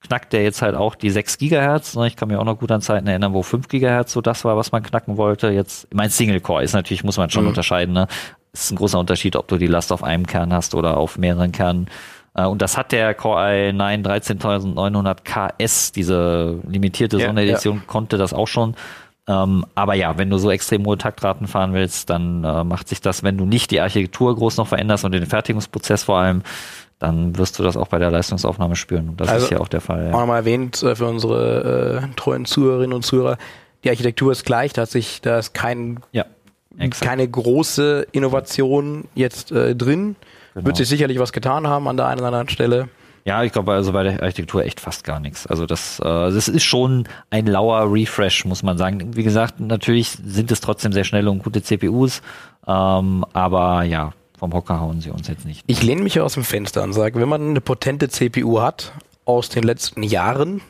knackt 0.00 0.32
der 0.32 0.44
jetzt 0.44 0.62
halt 0.62 0.74
auch 0.76 0.94
die 0.94 1.10
6 1.10 1.38
Gigahertz. 1.38 1.96
Ne? 1.96 2.06
Ich 2.06 2.16
kann 2.16 2.28
mich 2.28 2.36
auch 2.36 2.44
noch 2.44 2.58
gut 2.58 2.70
an 2.70 2.80
Zeiten 2.80 3.06
erinnern, 3.08 3.32
wo 3.34 3.42
5 3.42 3.66
Gigahertz 3.68 4.12
so 4.12 4.20
das 4.20 4.44
war, 4.44 4.56
was 4.56 4.70
man 4.72 4.82
knacken 4.82 5.16
wollte. 5.16 5.48
Jetzt, 5.50 5.92
mein 5.92 6.08
Single-Core 6.10 6.62
ist 6.62 6.72
natürlich, 6.72 7.02
muss 7.04 7.16
man 7.18 7.30
schon 7.30 7.42
Mhm. 7.44 7.48
unterscheiden. 7.50 7.94
Ne? 7.94 8.06
ist 8.52 8.70
ein 8.72 8.76
großer 8.76 8.98
Unterschied, 8.98 9.36
ob 9.36 9.46
du 9.46 9.56
die 9.58 9.66
Last 9.66 9.92
auf 9.92 10.02
einem 10.02 10.26
Kern 10.26 10.52
hast 10.54 10.74
oder 10.74 10.96
auf 10.96 11.18
mehreren 11.18 11.52
Kernen. 11.52 11.86
Äh, 12.34 12.46
Und 12.46 12.62
das 12.62 12.76
hat 12.78 12.92
der 12.92 13.14
Core 13.14 13.40
i9 13.70 14.02
13900 14.02 15.24
KS, 15.24 15.92
diese 15.92 16.58
limitierte 16.66 17.18
Ja, 17.18 17.26
Sonderedition, 17.26 17.82
konnte 17.86 18.16
das 18.18 18.32
auch 18.32 18.48
schon. 18.48 18.74
Ähm, 19.28 19.64
aber 19.74 19.94
ja, 19.94 20.16
wenn 20.16 20.30
du 20.30 20.38
so 20.38 20.50
extrem 20.50 20.86
hohe 20.86 20.96
Taktraten 20.98 21.46
fahren 21.46 21.74
willst, 21.74 22.08
dann 22.10 22.42
äh, 22.44 22.64
macht 22.64 22.88
sich 22.88 23.00
das, 23.00 23.22
wenn 23.22 23.36
du 23.36 23.44
nicht 23.44 23.70
die 23.70 23.80
Architektur 23.80 24.34
groß 24.34 24.56
noch 24.56 24.66
veränderst 24.66 25.04
und 25.04 25.12
den 25.12 25.26
Fertigungsprozess 25.26 26.04
vor 26.04 26.18
allem, 26.18 26.42
dann 26.98 27.36
wirst 27.36 27.58
du 27.58 27.62
das 27.62 27.76
auch 27.76 27.88
bei 27.88 27.98
der 27.98 28.10
Leistungsaufnahme 28.10 28.74
spüren. 28.74 29.10
Und 29.10 29.20
das 29.20 29.28
Also, 29.28 29.44
ist 29.44 29.50
ja 29.52 29.60
auch 29.60 29.68
der 29.68 29.80
Fall. 29.82 30.08
Auch 30.08 30.12
Ja. 30.14 30.20
nochmal 30.20 30.38
erwähnt 30.38 30.82
äh, 30.82 30.96
für 30.96 31.06
unsere 31.06 32.02
äh, 32.02 32.14
treuen 32.16 32.46
Zuhörerinnen 32.46 32.94
und 32.94 33.02
Zuhörer, 33.04 33.36
die 33.84 33.90
Architektur 33.90 34.32
ist 34.32 34.44
gleich, 34.44 34.72
da 34.72 34.82
hat 34.82 34.90
sich, 34.90 35.20
da 35.20 35.38
ist 35.38 35.52
kein, 35.54 36.00
ja 36.12 36.24
keine 37.00 37.26
große 37.26 38.06
Innovation 38.12 39.04
jetzt 39.14 39.50
äh, 39.52 39.74
drin. 39.74 40.16
Genau. 40.54 40.66
Wird 40.66 40.76
sich 40.76 40.88
sicherlich 40.88 41.18
was 41.18 41.32
getan 41.32 41.66
haben 41.66 41.88
an 41.88 41.96
der 41.96 42.06
einen 42.06 42.20
oder 42.20 42.28
anderen 42.28 42.48
Stelle. 42.48 42.88
Ja, 43.24 43.42
ich 43.42 43.52
glaube 43.52 43.72
also 43.72 43.92
bei 43.92 44.02
der 44.04 44.22
Architektur 44.22 44.64
echt 44.64 44.80
fast 44.80 45.04
gar 45.04 45.20
nichts. 45.20 45.46
Also 45.46 45.66
das, 45.66 46.00
äh, 46.00 46.04
das 46.04 46.48
ist 46.48 46.64
schon 46.64 47.04
ein 47.30 47.46
lauer 47.46 47.92
Refresh, 47.92 48.44
muss 48.44 48.62
man 48.62 48.78
sagen. 48.78 49.16
Wie 49.16 49.22
gesagt, 49.24 49.60
natürlich 49.60 50.10
sind 50.24 50.50
es 50.50 50.60
trotzdem 50.60 50.92
sehr 50.92 51.04
schnelle 51.04 51.30
und 51.30 51.42
gute 51.42 51.62
CPUs, 51.62 52.22
ähm, 52.66 53.24
aber 53.32 53.82
ja, 53.82 54.12
vom 54.38 54.52
Hocker 54.54 54.80
hauen 54.80 55.00
sie 55.00 55.10
uns 55.10 55.28
jetzt 55.28 55.44
nicht. 55.44 55.62
Ich 55.66 55.82
lehne 55.82 56.02
mich 56.02 56.20
aus 56.20 56.34
dem 56.34 56.44
Fenster 56.44 56.82
und 56.84 56.92
sage, 56.92 57.20
wenn 57.20 57.28
man 57.28 57.50
eine 57.50 57.60
potente 57.60 58.08
CPU 58.08 58.60
hat 58.60 58.92
aus 59.24 59.48
den 59.48 59.62
letzten 59.64 60.02
Jahren, 60.02 60.60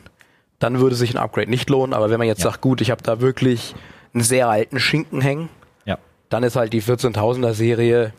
dann 0.57 0.79
würde 0.79 0.95
sich 0.95 1.13
ein 1.13 1.17
Upgrade 1.17 1.49
nicht 1.49 1.69
lohnen. 1.69 1.93
Aber 1.93 2.09
wenn 2.09 2.17
man 2.17 2.27
jetzt 2.27 2.39
Ja. 2.43 2.49
sagt, 2.51 2.61
gut, 2.61 2.81
ich 2.81 2.91
habe 2.91 3.01
da 3.03 3.21
wirklich 3.21 3.75
einen 4.13 4.23
sehr 4.23 4.49
alten 4.49 4.79
Schinken 4.79 5.21
hängen, 5.21 5.49
Ja, 5.85 5.97
dann 6.29 6.43
ist 6.43 6.55
halt 6.57 6.73
die 6.73 6.81
14.000er 6.81 7.53
Serie 7.53 8.11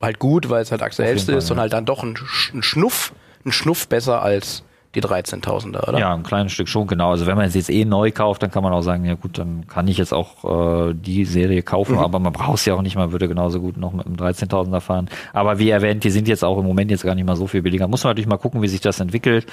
halt 0.00 0.18
gut, 0.18 0.48
weil 0.48 0.62
es 0.62 0.70
halt 0.70 0.82
aktuellste 0.82 1.32
Fall, 1.32 1.38
ist 1.38 1.50
und 1.50 1.58
ja. 1.58 1.62
halt 1.62 1.72
dann 1.72 1.84
doch 1.84 2.02
ein, 2.02 2.16
ein 2.54 2.62
Schnuff, 2.62 3.12
ein 3.44 3.52
Schnuff 3.52 3.88
besser 3.88 4.22
als 4.22 4.64
die 4.94 5.02
13.000er, 5.02 5.88
oder? 5.88 5.98
ja, 6.00 6.12
ein 6.12 6.24
kleines 6.24 6.52
Stück 6.52 6.68
schon, 6.68 6.88
genau. 6.88 7.12
Also 7.12 7.26
wenn 7.26 7.36
man 7.36 7.46
es 7.46 7.54
jetzt 7.54 7.70
eh 7.70 7.84
neu 7.84 8.10
kauft, 8.10 8.42
dann 8.42 8.50
kann 8.50 8.64
man 8.64 8.72
auch 8.72 8.82
sagen, 8.82 9.04
ja 9.04 9.14
gut, 9.14 9.38
dann 9.38 9.68
kann 9.68 9.86
ich 9.86 9.98
jetzt 9.98 10.12
auch 10.12 10.88
äh, 10.88 10.94
die 10.94 11.24
Serie 11.24 11.62
kaufen, 11.62 11.96
aber 11.96 12.18
man 12.18 12.32
braucht 12.32 12.58
es 12.58 12.64
ja 12.64 12.74
auch 12.74 12.82
nicht, 12.82 12.96
man 12.96 13.12
würde 13.12 13.28
genauso 13.28 13.60
gut 13.60 13.76
noch 13.76 13.92
mit 13.92 14.06
einem 14.06 14.16
13.000er 14.16 14.80
fahren. 14.80 15.08
Aber 15.32 15.60
wie 15.60 15.70
erwähnt, 15.70 16.02
die 16.02 16.10
sind 16.10 16.26
jetzt 16.26 16.42
auch 16.42 16.58
im 16.58 16.64
Moment 16.64 16.90
jetzt 16.90 17.04
gar 17.04 17.14
nicht 17.14 17.24
mal 17.24 17.36
so 17.36 17.46
viel 17.46 17.62
billiger. 17.62 17.86
Muss 17.86 18.02
man 18.02 18.10
natürlich 18.10 18.28
mal 18.28 18.38
gucken, 18.38 18.62
wie 18.62 18.68
sich 18.68 18.80
das 18.80 18.98
entwickelt, 18.98 19.46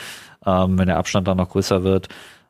ähm, 0.44 0.80
wenn 0.80 0.88
der 0.88 0.98
Abstand 0.98 1.28
dann 1.28 1.38
noch 1.38 1.50
größer 1.50 1.84
wird. 1.84 2.08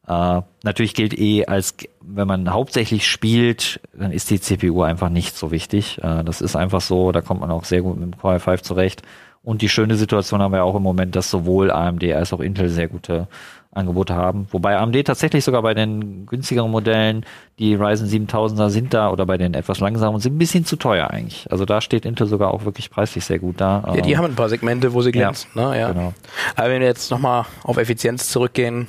Äh, 0.08 0.42
natürlich 0.64 0.94
gilt 0.94 1.18
eh, 1.18 1.46
als 1.46 1.76
wenn 2.02 2.28
man 2.28 2.52
hauptsächlich 2.54 3.08
spielt, 3.08 3.82
dann 3.94 4.12
ist 4.12 4.30
die 4.30 4.40
CPU 4.40 4.82
einfach 4.84 5.10
nicht 5.10 5.36
so 5.36 5.52
wichtig. 5.52 6.00
Äh, 6.02 6.24
das 6.24 6.42
ist 6.42 6.56
einfach 6.56 6.82
so, 6.82 7.12
da 7.12 7.22
kommt 7.22 7.42
man 7.42 7.52
auch 7.52 7.66
sehr 7.66 7.82
gut 7.82 7.98
mit 7.98 8.14
dem 8.14 8.18
Core 8.18 8.38
i5 8.38 8.62
zurecht. 8.64 9.02
Und 9.44 9.62
die 9.62 9.70
schöne 9.70 9.96
Situation 9.96 10.42
haben 10.42 10.52
wir 10.52 10.64
auch 10.64 10.76
im 10.76 10.84
Moment, 10.84 11.16
dass 11.16 11.30
sowohl 11.30 11.72
AMD 11.72 12.04
als 12.14 12.34
auch 12.34 12.40
Intel 12.40 12.70
sehr 12.70 12.88
gute 12.88 13.28
Angebote 13.72 14.16
haben. 14.16 14.48
Wobei 14.52 14.78
AMD 14.78 15.06
tatsächlich 15.06 15.44
sogar 15.44 15.62
bei 15.62 15.74
den 15.74 16.26
günstigeren 16.26 16.72
Modellen, 16.72 17.26
die 17.60 17.76
Ryzen 17.76 18.08
7000er 18.08 18.70
sind 18.70 18.94
da 18.94 19.10
oder 19.10 19.26
bei 19.26 19.38
den 19.38 19.54
etwas 19.54 19.80
langsamen 19.80 20.20
sind 20.20 20.36
ein 20.36 20.38
bisschen 20.38 20.66
zu 20.66 20.76
teuer 20.76 21.12
eigentlich. 21.12 21.50
Also 21.50 21.64
da 21.64 21.80
steht 21.80 22.06
Intel 22.06 22.28
sogar 22.28 22.54
auch 22.54 22.66
wirklich 22.66 22.90
preislich 22.90 23.24
sehr 23.24 23.40
gut 23.40 23.62
da. 23.62 23.84
Ja, 23.96 24.02
die 24.02 24.12
ähm, 24.12 24.18
haben 24.18 24.26
ein 24.26 24.36
paar 24.36 24.50
Segmente, 24.50 24.94
wo 24.94 25.02
sie 25.02 25.12
glänzen. 25.12 25.50
Ja, 25.56 25.70
ne? 25.70 25.80
ja. 25.80 25.92
Genau. 25.92 26.14
Aber 26.56 26.70
wenn 26.70 26.82
wir 26.82 26.88
jetzt 26.88 27.12
nochmal 27.12 27.46
auf 27.64 27.78
Effizienz 27.78 28.30
zurückgehen, 28.30 28.88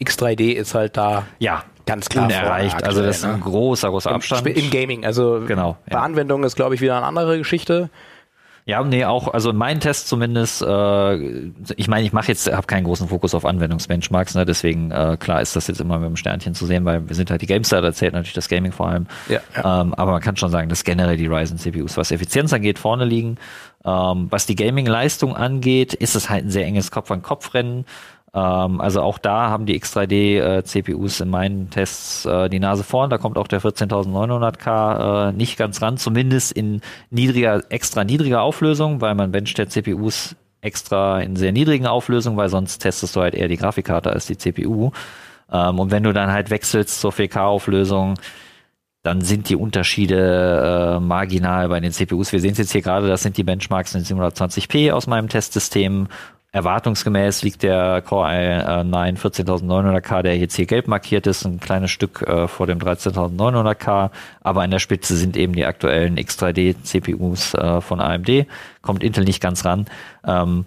X3D 0.00 0.52
ist 0.52 0.74
halt 0.74 0.96
da. 0.96 1.26
Ja, 1.38 1.64
ganz 1.86 2.08
klar 2.08 2.26
unerreicht. 2.26 2.82
Also 2.84 3.02
das 3.02 3.18
ist 3.18 3.24
ein 3.24 3.34
ne? 3.34 3.40
großer, 3.40 3.88
großer 3.88 4.10
Abstand. 4.10 4.46
Im, 4.46 4.56
Im 4.56 4.70
Gaming. 4.70 5.04
Also 5.04 5.42
genau, 5.46 5.76
bei 5.86 5.96
ja. 5.96 6.02
Anwendungen 6.02 6.44
ist, 6.44 6.56
glaube 6.56 6.74
ich, 6.74 6.80
wieder 6.80 6.96
eine 6.96 7.06
andere 7.06 7.38
Geschichte. 7.38 7.90
Ja, 8.64 8.82
nee, 8.84 9.04
auch, 9.04 9.34
also 9.34 9.50
in 9.50 9.56
meinen 9.56 9.80
Tests 9.80 10.08
zumindest, 10.08 10.62
äh, 10.62 11.14
ich 11.76 11.88
meine, 11.88 12.06
ich 12.06 12.12
mache 12.12 12.28
jetzt, 12.28 12.50
habe 12.52 12.68
keinen 12.68 12.84
großen 12.84 13.08
Fokus 13.08 13.34
auf 13.34 13.44
Anwendungsbenchmarks, 13.44 14.36
ne, 14.36 14.44
deswegen 14.44 14.92
äh, 14.92 15.16
klar 15.18 15.42
ist 15.42 15.56
das 15.56 15.66
jetzt 15.66 15.80
immer 15.80 15.98
mit 15.98 16.08
dem 16.08 16.16
Sternchen 16.16 16.54
zu 16.54 16.66
sehen, 16.66 16.84
weil 16.84 17.08
wir 17.08 17.16
sind 17.16 17.32
halt 17.32 17.42
die 17.42 17.46
GameStar, 17.46 17.82
da 17.82 17.92
zählt 17.92 18.12
natürlich 18.12 18.34
das 18.34 18.48
Gaming 18.48 18.70
vor 18.70 18.88
allem. 18.88 19.08
Ja, 19.28 19.40
ja. 19.56 19.80
Ähm, 19.80 19.94
aber 19.94 20.12
man 20.12 20.20
kann 20.20 20.36
schon 20.36 20.50
sagen, 20.50 20.68
dass 20.68 20.84
generell 20.84 21.16
die 21.16 21.26
Ryzen 21.26 21.58
CPUs, 21.58 21.96
was 21.96 22.12
Effizienz 22.12 22.52
angeht, 22.52 22.78
vorne 22.78 23.04
liegen. 23.04 23.36
Ähm, 23.84 24.28
was 24.30 24.46
die 24.46 24.54
Gaming-Leistung 24.54 25.34
angeht, 25.34 25.92
ist 25.94 26.14
es 26.14 26.30
halt 26.30 26.44
ein 26.44 26.50
sehr 26.50 26.64
enges 26.64 26.92
Kopf-an-Kopf-Rennen. 26.92 27.84
Ähm, 28.34 28.80
also 28.80 29.02
auch 29.02 29.18
da 29.18 29.50
haben 29.50 29.66
die 29.66 29.78
X3D 29.80 30.38
äh, 30.40 31.22
in 31.22 31.28
meinen 31.30 31.70
Tests 31.70 32.24
äh, 32.24 32.48
die 32.48 32.60
Nase 32.60 32.84
vorn. 32.84 33.10
Da 33.10 33.18
kommt 33.18 33.36
auch 33.36 33.48
der 33.48 33.60
14900K 33.60 35.28
äh, 35.28 35.32
nicht 35.32 35.58
ganz 35.58 35.82
ran, 35.82 35.98
zumindest 35.98 36.52
in 36.52 36.80
niedriger, 37.10 37.62
extra 37.70 38.04
niedriger 38.04 38.42
Auflösung, 38.42 39.00
weil 39.00 39.14
man 39.14 39.32
bencht 39.32 39.58
der 39.58 39.68
CPUs 39.68 40.36
extra 40.62 41.20
in 41.20 41.36
sehr 41.36 41.52
niedrigen 41.52 41.86
Auflösungen, 41.86 42.38
weil 42.38 42.48
sonst 42.48 42.78
testest 42.78 43.16
du 43.16 43.20
halt 43.20 43.34
eher 43.34 43.48
die 43.48 43.56
Grafikkarte 43.56 44.10
als 44.10 44.26
die 44.26 44.38
CPU. 44.38 44.92
Ähm, 45.50 45.78
und 45.78 45.90
wenn 45.90 46.04
du 46.04 46.12
dann 46.12 46.32
halt 46.32 46.50
wechselst 46.50 47.00
zur 47.00 47.12
4K-Auflösung, 47.12 48.14
dann 49.02 49.20
sind 49.20 49.48
die 49.48 49.56
Unterschiede 49.56 50.96
äh, 50.96 51.00
marginal 51.00 51.68
bei 51.68 51.80
den 51.80 51.90
CPUs. 51.90 52.32
Wir 52.32 52.40
sehen 52.40 52.52
es 52.52 52.58
jetzt 52.58 52.72
hier 52.72 52.82
gerade, 52.82 53.08
das 53.08 53.22
sind 53.22 53.36
die 53.36 53.42
Benchmarks 53.42 53.94
in 53.96 54.04
720p 54.04 54.92
aus 54.92 55.08
meinem 55.08 55.28
Testsystem 55.28 56.06
Erwartungsgemäß 56.52 57.42
liegt 57.42 57.62
der 57.62 58.02
Core 58.02 58.28
i9 58.28 59.16
14900K, 59.16 60.20
der 60.20 60.36
jetzt 60.36 60.54
hier 60.54 60.66
gelb 60.66 60.86
markiert 60.86 61.26
ist, 61.26 61.46
ein 61.46 61.60
kleines 61.60 61.90
Stück 61.90 62.20
äh, 62.22 62.46
vor 62.46 62.66
dem 62.66 62.78
13900K, 62.78 64.10
aber 64.42 64.60
an 64.60 64.70
der 64.70 64.78
Spitze 64.78 65.16
sind 65.16 65.38
eben 65.38 65.54
die 65.54 65.64
aktuellen 65.64 66.18
X3D 66.18 66.82
CPUs 66.82 67.54
äh, 67.54 67.80
von 67.80 68.00
AMD, 68.00 68.46
kommt 68.82 69.02
Intel 69.02 69.24
nicht 69.24 69.40
ganz 69.40 69.64
ran. 69.64 69.86
Ähm, 70.26 70.66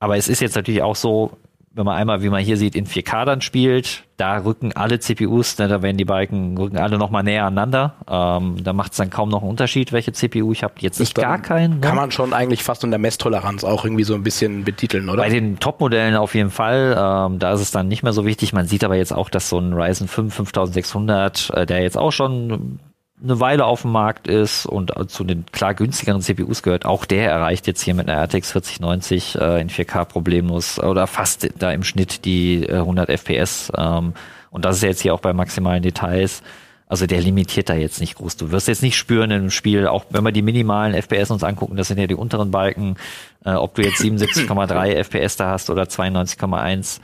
aber 0.00 0.16
es 0.16 0.28
ist 0.28 0.40
jetzt 0.40 0.56
natürlich 0.56 0.82
auch 0.82 0.96
so, 0.96 1.36
wenn 1.76 1.84
man 1.84 1.96
einmal, 1.96 2.22
wie 2.22 2.30
man 2.30 2.42
hier 2.42 2.56
sieht, 2.56 2.74
in 2.74 2.86
4K 2.86 3.26
dann 3.26 3.40
spielt, 3.42 4.04
da 4.16 4.38
rücken 4.38 4.72
alle 4.72 4.98
CPUs, 4.98 5.58
ne, 5.58 5.68
da 5.68 5.82
werden 5.82 5.98
die 5.98 6.06
Balken, 6.06 6.56
rücken 6.56 6.78
alle 6.78 6.96
nochmal 6.96 7.22
näher 7.22 7.44
aneinander. 7.44 7.96
Ähm, 8.08 8.64
da 8.64 8.72
macht 8.72 8.92
es 8.92 8.96
dann 8.96 9.10
kaum 9.10 9.28
noch 9.28 9.42
einen 9.42 9.50
Unterschied, 9.50 9.92
welche 9.92 10.12
CPU 10.12 10.52
ich 10.52 10.62
habe. 10.62 10.72
Jetzt 10.78 11.00
nicht 11.00 11.14
gar 11.14 11.38
keinen. 11.38 11.74
Ne? 11.74 11.80
Kann 11.80 11.96
man 11.96 12.10
schon 12.10 12.32
eigentlich 12.32 12.64
fast 12.64 12.82
unter 12.82 12.96
Messtoleranz 12.96 13.62
auch 13.62 13.84
irgendwie 13.84 14.04
so 14.04 14.14
ein 14.14 14.22
bisschen 14.22 14.64
betiteln, 14.64 15.10
oder? 15.10 15.22
Bei 15.22 15.28
den 15.28 15.58
Top-Modellen 15.58 16.16
auf 16.16 16.34
jeden 16.34 16.50
Fall. 16.50 16.96
Ähm, 16.98 17.38
da 17.38 17.52
ist 17.52 17.60
es 17.60 17.72
dann 17.72 17.88
nicht 17.88 18.02
mehr 18.02 18.14
so 18.14 18.24
wichtig. 18.24 18.54
Man 18.54 18.66
sieht 18.66 18.82
aber 18.82 18.96
jetzt 18.96 19.12
auch, 19.12 19.28
dass 19.28 19.50
so 19.50 19.58
ein 19.58 19.74
Ryzen 19.74 20.08
5 20.08 20.34
5600, 20.34 21.50
äh, 21.50 21.66
der 21.66 21.82
jetzt 21.82 21.98
auch 21.98 22.10
schon 22.10 22.80
eine 23.22 23.40
Weile 23.40 23.64
auf 23.64 23.82
dem 23.82 23.92
Markt 23.92 24.28
ist 24.28 24.66
und 24.66 24.92
zu 25.10 25.24
den 25.24 25.46
klar 25.50 25.74
günstigeren 25.74 26.20
CPUs 26.20 26.62
gehört, 26.62 26.84
auch 26.84 27.04
der 27.04 27.30
erreicht 27.30 27.66
jetzt 27.66 27.82
hier 27.82 27.94
mit 27.94 28.08
einer 28.08 28.22
RTX 28.22 28.52
4090 28.52 29.36
äh, 29.36 29.60
in 29.60 29.70
4K 29.70 30.04
problemlos 30.04 30.78
oder 30.78 31.06
fast 31.06 31.48
da 31.58 31.72
im 31.72 31.82
Schnitt 31.82 32.24
die 32.24 32.64
äh, 32.64 32.76
100 32.76 33.08
FPS. 33.08 33.72
Ähm, 33.76 34.12
und 34.50 34.64
das 34.64 34.76
ist 34.76 34.82
jetzt 34.82 35.00
hier 35.00 35.14
auch 35.14 35.20
bei 35.20 35.32
maximalen 35.32 35.82
Details. 35.82 36.42
Also 36.88 37.06
der 37.06 37.20
limitiert 37.20 37.68
da 37.68 37.74
jetzt 37.74 38.00
nicht 38.00 38.16
groß. 38.16 38.36
Du 38.36 38.52
wirst 38.52 38.68
jetzt 38.68 38.82
nicht 38.82 38.96
spüren 38.96 39.30
im 39.30 39.50
Spiel, 39.50 39.88
auch 39.88 40.04
wenn 40.10 40.22
wir 40.22 40.30
die 40.30 40.42
minimalen 40.42 40.94
FPS 40.94 41.30
uns 41.30 41.42
angucken, 41.42 41.76
das 41.76 41.88
sind 41.88 41.98
ja 41.98 42.06
die 42.06 42.14
unteren 42.14 42.50
Balken, 42.50 42.96
äh, 43.44 43.54
ob 43.54 43.74
du 43.74 43.82
jetzt 43.82 44.00
77,3 44.00 44.94
FPS 44.94 45.36
da 45.36 45.50
hast 45.50 45.70
oder 45.70 45.84
92,1 45.84 47.00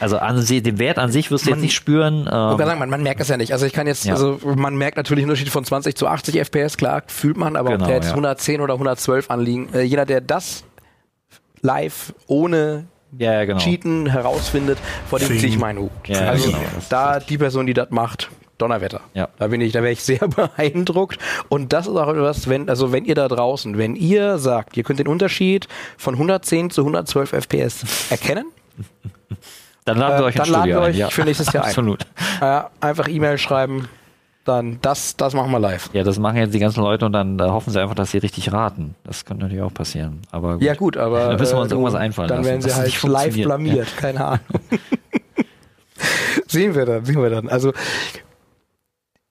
also 0.00 0.18
an 0.18 0.40
sie, 0.42 0.62
den 0.62 0.78
Wert 0.78 0.98
an 0.98 1.10
sich 1.10 1.30
wirst 1.30 1.46
du 1.46 1.50
man, 1.50 1.58
jetzt 1.58 1.62
nicht 1.62 1.74
spüren. 1.74 2.20
Ähm, 2.20 2.58
sagen, 2.58 2.78
man, 2.78 2.90
man 2.90 3.02
merkt 3.02 3.20
das 3.20 3.28
ja 3.28 3.36
nicht. 3.36 3.52
Also 3.52 3.66
ich 3.66 3.72
kann 3.72 3.86
jetzt, 3.86 4.04
ja. 4.04 4.14
also 4.14 4.38
man 4.44 4.76
merkt 4.76 4.96
natürlich 4.96 5.22
einen 5.22 5.30
Unterschied 5.30 5.50
von 5.50 5.64
20 5.64 5.96
zu 5.96 6.06
80 6.06 6.36
FPS, 6.36 6.76
klar, 6.76 7.02
fühlt 7.06 7.36
man, 7.36 7.56
aber 7.56 7.70
genau, 7.70 7.82
ob 7.82 7.86
der 7.88 7.96
jetzt 7.96 8.06
ja. 8.06 8.12
110 8.12 8.60
oder 8.60 8.74
112 8.74 9.30
anliegen, 9.30 9.68
äh, 9.74 9.82
jeder, 9.82 10.06
der 10.06 10.20
das 10.20 10.64
live 11.62 12.14
ohne 12.26 12.84
ja, 13.18 13.32
ja, 13.34 13.44
genau. 13.44 13.58
Cheaten 13.58 14.06
herausfindet, 14.06 14.78
vor 15.08 15.18
dem 15.18 15.28
ziehe 15.28 15.48
ich 15.48 15.58
meinen 15.58 15.80
Hut. 15.80 15.90
Ja, 16.06 16.28
also 16.28 16.46
genau. 16.46 16.58
da 16.88 17.18
die 17.18 17.38
Person, 17.38 17.66
die 17.66 17.74
das 17.74 17.90
macht, 17.90 18.30
Donnerwetter. 18.60 19.00
Ja. 19.14 19.28
Da 19.38 19.48
bin 19.48 19.60
ich, 19.60 19.72
da 19.72 19.82
wäre 19.82 19.92
ich 19.92 20.02
sehr 20.02 20.18
beeindruckt. 20.28 21.18
Und 21.48 21.72
das 21.72 21.86
ist 21.86 21.96
auch 21.96 22.08
etwas, 22.08 22.48
wenn, 22.48 22.68
also 22.68 22.92
wenn 22.92 23.04
ihr 23.04 23.14
da 23.14 23.28
draußen, 23.28 23.78
wenn 23.78 23.96
ihr 23.96 24.38
sagt, 24.38 24.76
ihr 24.76 24.84
könnt 24.84 24.98
den 24.98 25.08
Unterschied 25.08 25.66
von 25.96 26.14
110 26.14 26.70
zu 26.70 26.82
112 26.82 27.32
FPS 27.32 28.10
erkennen, 28.10 28.46
Dann 29.84 29.98
laden 29.98 30.18
wir 30.18 30.24
äh, 30.24 30.28
euch 30.28 30.34
Dann 30.34 30.48
laden 30.48 30.68
wir 30.68 30.80
euch 30.80 30.96
ja. 30.96 31.10
für 31.10 31.24
nächstes 31.24 31.52
Jahr 31.52 31.64
Absolut. 31.64 32.06
ein. 32.40 32.46
Absolut. 32.46 32.70
Einfach 32.80 33.08
E-Mail 33.08 33.38
schreiben. 33.38 33.88
Dann 34.44 34.78
das, 34.80 35.16
das 35.16 35.34
machen 35.34 35.50
wir 35.50 35.60
live. 35.60 35.90
Ja, 35.92 36.02
das 36.02 36.18
machen 36.18 36.36
jetzt 36.36 36.54
die 36.54 36.58
ganzen 36.58 36.80
Leute 36.82 37.04
und 37.04 37.12
dann 37.12 37.36
da 37.36 37.52
hoffen 37.52 37.70
sie 37.70 37.80
einfach, 37.80 37.94
dass 37.94 38.10
sie 38.10 38.18
richtig 38.18 38.52
raten. 38.52 38.94
Das 39.04 39.24
könnte 39.24 39.42
natürlich 39.42 39.62
auch 39.62 39.72
passieren. 39.72 40.22
Aber 40.30 40.54
gut. 40.54 40.62
Ja 40.62 40.74
gut, 40.74 40.96
aber 40.96 41.28
dann 41.28 41.36
müssen 41.36 41.56
wir 41.56 41.60
uns 41.60 41.70
äh, 41.70 41.74
irgendwas 41.74 41.94
einfallen 41.94 42.28
Dann 42.28 42.44
werden 42.44 42.62
sie 42.62 42.74
halt 42.74 43.02
live 43.02 43.34
blamiert. 43.34 43.88
Ja. 43.88 44.00
Keine 44.00 44.24
Ahnung. 44.24 44.40
sehen 46.46 46.74
wir 46.74 46.86
dann, 46.86 47.04
sehen 47.04 47.22
wir 47.22 47.30
dann. 47.30 47.48
Also 47.48 47.72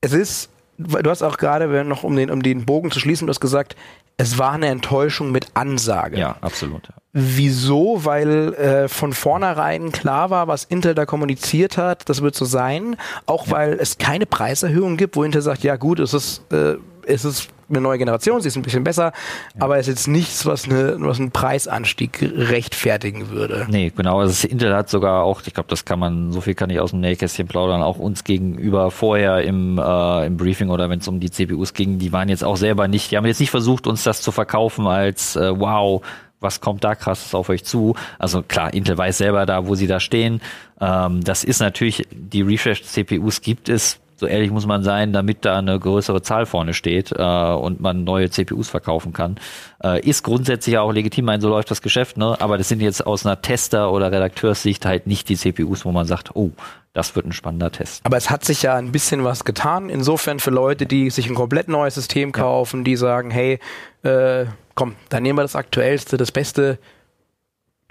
es 0.02 0.14
ist, 0.14 0.50
du 0.80 1.10
hast 1.10 1.22
auch 1.22 1.38
gerade 1.38 1.84
noch 1.84 2.04
um 2.04 2.16
den 2.16 2.32
um 2.32 2.42
den 2.42 2.66
Bogen 2.66 2.92
zu 2.92 3.00
schließen, 3.00 3.28
du 3.28 3.32
hast 3.32 3.42
gesagt, 3.42 3.76
es 4.18 4.38
war 4.38 4.52
eine 4.52 4.68
Enttäuschung 4.68 5.32
mit 5.32 5.48
Ansage. 5.54 6.18
Ja, 6.18 6.36
absolut. 6.42 6.88
Ja. 6.88 6.96
Wieso? 7.14 8.04
Weil 8.04 8.54
äh, 8.56 8.88
von 8.88 9.14
vornherein 9.14 9.92
klar 9.92 10.30
war, 10.30 10.48
was 10.48 10.66
Intel 10.66 10.94
da 10.94 11.06
kommuniziert 11.06 11.78
hat, 11.78 12.10
das 12.10 12.22
wird 12.22 12.36
so 12.36 12.44
sein. 12.44 12.98
Auch 13.26 13.48
ja. 13.48 13.54
weil 13.54 13.74
es 13.80 13.98
keine 13.98 14.26
Preiserhöhung 14.26 14.98
gibt, 14.98 15.16
wo 15.16 15.24
Intel 15.24 15.42
sagt, 15.42 15.64
ja 15.64 15.78
gut, 15.78 16.00
es 16.00 16.14
ist, 16.14 16.42
äh, 16.52 16.76
es 17.06 17.24
ist 17.24 17.50
eine 17.70 17.82
neue 17.82 17.98
Generation, 17.98 18.42
sie 18.42 18.48
ist 18.48 18.56
ein 18.56 18.62
bisschen 18.62 18.84
besser, 18.84 19.12
ja. 19.56 19.62
aber 19.62 19.78
es 19.78 19.88
ist 19.88 20.00
jetzt 20.00 20.08
nichts, 20.08 20.46
was, 20.46 20.66
eine, 20.66 20.96
was 21.00 21.20
einen 21.20 21.32
Preisanstieg 21.32 22.20
rechtfertigen 22.22 23.30
würde. 23.30 23.68
Nee, 23.70 23.92
genau. 23.96 24.20
Also 24.20 24.48
Intel 24.48 24.74
hat 24.76 24.90
sogar 24.90 25.24
auch, 25.24 25.42
ich 25.46 25.54
glaube, 25.54 25.70
das 25.70 25.86
kann 25.86 26.00
man, 26.00 26.32
so 26.32 26.42
viel 26.42 26.56
kann 26.56 26.70
ich 26.70 26.80
aus 26.80 26.92
dem 26.92 27.00
Nähkästchen 27.02 27.48
plaudern, 27.48 27.82
auch 27.82 27.98
uns 27.98 28.24
gegenüber 28.24 28.92
vorher 28.92 29.44
im, 29.44 29.78
äh, 29.78 30.26
im 30.26 30.38
Briefing 30.38 30.70
oder 30.70 30.90
wenn 30.90 31.00
es 31.00 31.08
um 31.08 31.20
die 31.20 31.32
CPUs 31.32 31.74
ging, 31.74 32.00
die 32.00 32.12
waren 32.12 32.30
jetzt 32.30 32.44
auch 32.44 32.58
selber 32.58 32.88
nicht, 32.88 33.12
die 33.12 33.18
haben 33.18 33.26
jetzt 33.26 33.40
nicht 33.40 33.52
versucht, 33.52 33.88
uns 33.88 34.04
das 34.04 34.22
zu 34.22 34.32
verkaufen 34.32 34.88
als 34.88 35.36
äh, 35.36 35.60
wow, 35.60 36.02
was 36.40 36.62
kommt 36.62 36.84
da 36.84 36.96
krasses 36.96 37.36
auf 37.36 37.50
euch 37.50 37.64
zu? 37.64 37.96
Also 38.18 38.42
klar, 38.42 38.74
Intel 38.74 38.98
weiß 38.98 39.18
selber 39.18 39.46
da, 39.46 39.68
wo 39.68 39.76
sie 39.76 39.88
da 39.88 40.00
stehen. 40.00 40.42
Ähm, 40.80 41.24
das 41.24 41.44
ist 41.44 41.60
natürlich, 41.60 42.08
die 42.12 42.42
Refresh-CPUs 42.42 43.42
gibt 43.42 43.70
es, 43.70 44.00
so 44.20 44.28
ehrlich 44.28 44.52
muss 44.52 44.66
man 44.66 44.84
sein, 44.84 45.14
damit 45.14 45.46
da 45.46 45.58
eine 45.58 45.80
größere 45.80 46.22
Zahl 46.22 46.46
vorne 46.46 46.74
steht 46.74 47.12
äh, 47.12 47.24
und 47.24 47.80
man 47.80 48.04
neue 48.04 48.30
CPUs 48.30 48.70
verkaufen 48.70 49.14
kann. 49.14 49.38
Äh, 49.84 50.02
ist 50.08 50.24
grundsätzlich 50.24 50.78
auch 50.78 50.92
legitim, 50.92 51.26
mein, 51.26 51.42
so 51.42 51.50
läuft 51.50 51.72
das 51.72 51.82
Geschäft, 51.82 52.18
ne? 52.18 52.36
aber 52.40 52.58
das 52.58 52.68
sind 52.68 52.82
jetzt 52.82 53.06
aus 53.06 53.26
einer 53.26 53.42
Tester- 53.42 53.92
oder 53.92 54.12
Redakteurssicht 54.12 54.86
halt 54.86 55.08
nicht 55.08 55.30
die 55.30 55.38
CPUs, 55.38 55.86
wo 55.86 55.92
man 55.92 56.06
sagt, 56.06 56.36
oh, 56.36 56.52
das 56.94 57.16
wird 57.16 57.26
ein 57.26 57.32
spannender 57.32 57.72
Test. 57.72 58.06
Aber 58.06 58.18
es 58.18 58.30
hat 58.30 58.44
sich 58.44 58.64
ja 58.64 58.76
ein 58.76 58.92
bisschen 58.92 59.24
was 59.24 59.46
getan. 59.46 59.90
Insofern 59.90 60.40
für 60.40 60.50
Leute, 60.50 60.86
die 60.86 61.10
sich 61.12 61.30
ein 61.30 61.36
komplett 61.36 61.68
neues 61.68 61.96
System 61.96 62.32
kaufen, 62.32 62.80
ja. 62.80 62.84
die 62.84 62.96
sagen, 62.98 63.32
hey, 63.32 63.60
äh, 64.04 64.46
komm, 64.76 64.96
dann 65.10 65.24
nehmen 65.24 65.38
wir 65.38 65.44
das 65.44 65.56
aktuellste, 65.56 66.18
das 66.18 66.32
beste 66.32 66.78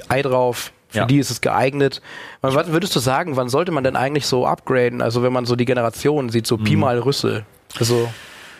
Ei 0.08 0.22
drauf. 0.22 0.72
Für 0.88 0.98
ja. 0.98 1.06
die 1.06 1.18
ist 1.18 1.30
es 1.30 1.40
geeignet. 1.40 2.00
Was 2.40 2.68
würdest 2.68 2.96
du 2.96 3.00
sagen, 3.00 3.36
wann 3.36 3.48
sollte 3.48 3.72
man 3.72 3.84
denn 3.84 3.96
eigentlich 3.96 4.26
so 4.26 4.46
upgraden? 4.46 5.02
Also 5.02 5.22
wenn 5.22 5.32
man 5.32 5.44
so 5.44 5.54
die 5.54 5.66
Generationen 5.66 6.30
sieht, 6.30 6.46
so 6.46 6.56
Pi 6.56 6.76
mhm. 6.76 6.80
mal 6.80 6.98
Rüssel. 6.98 7.44
Also 7.78 8.08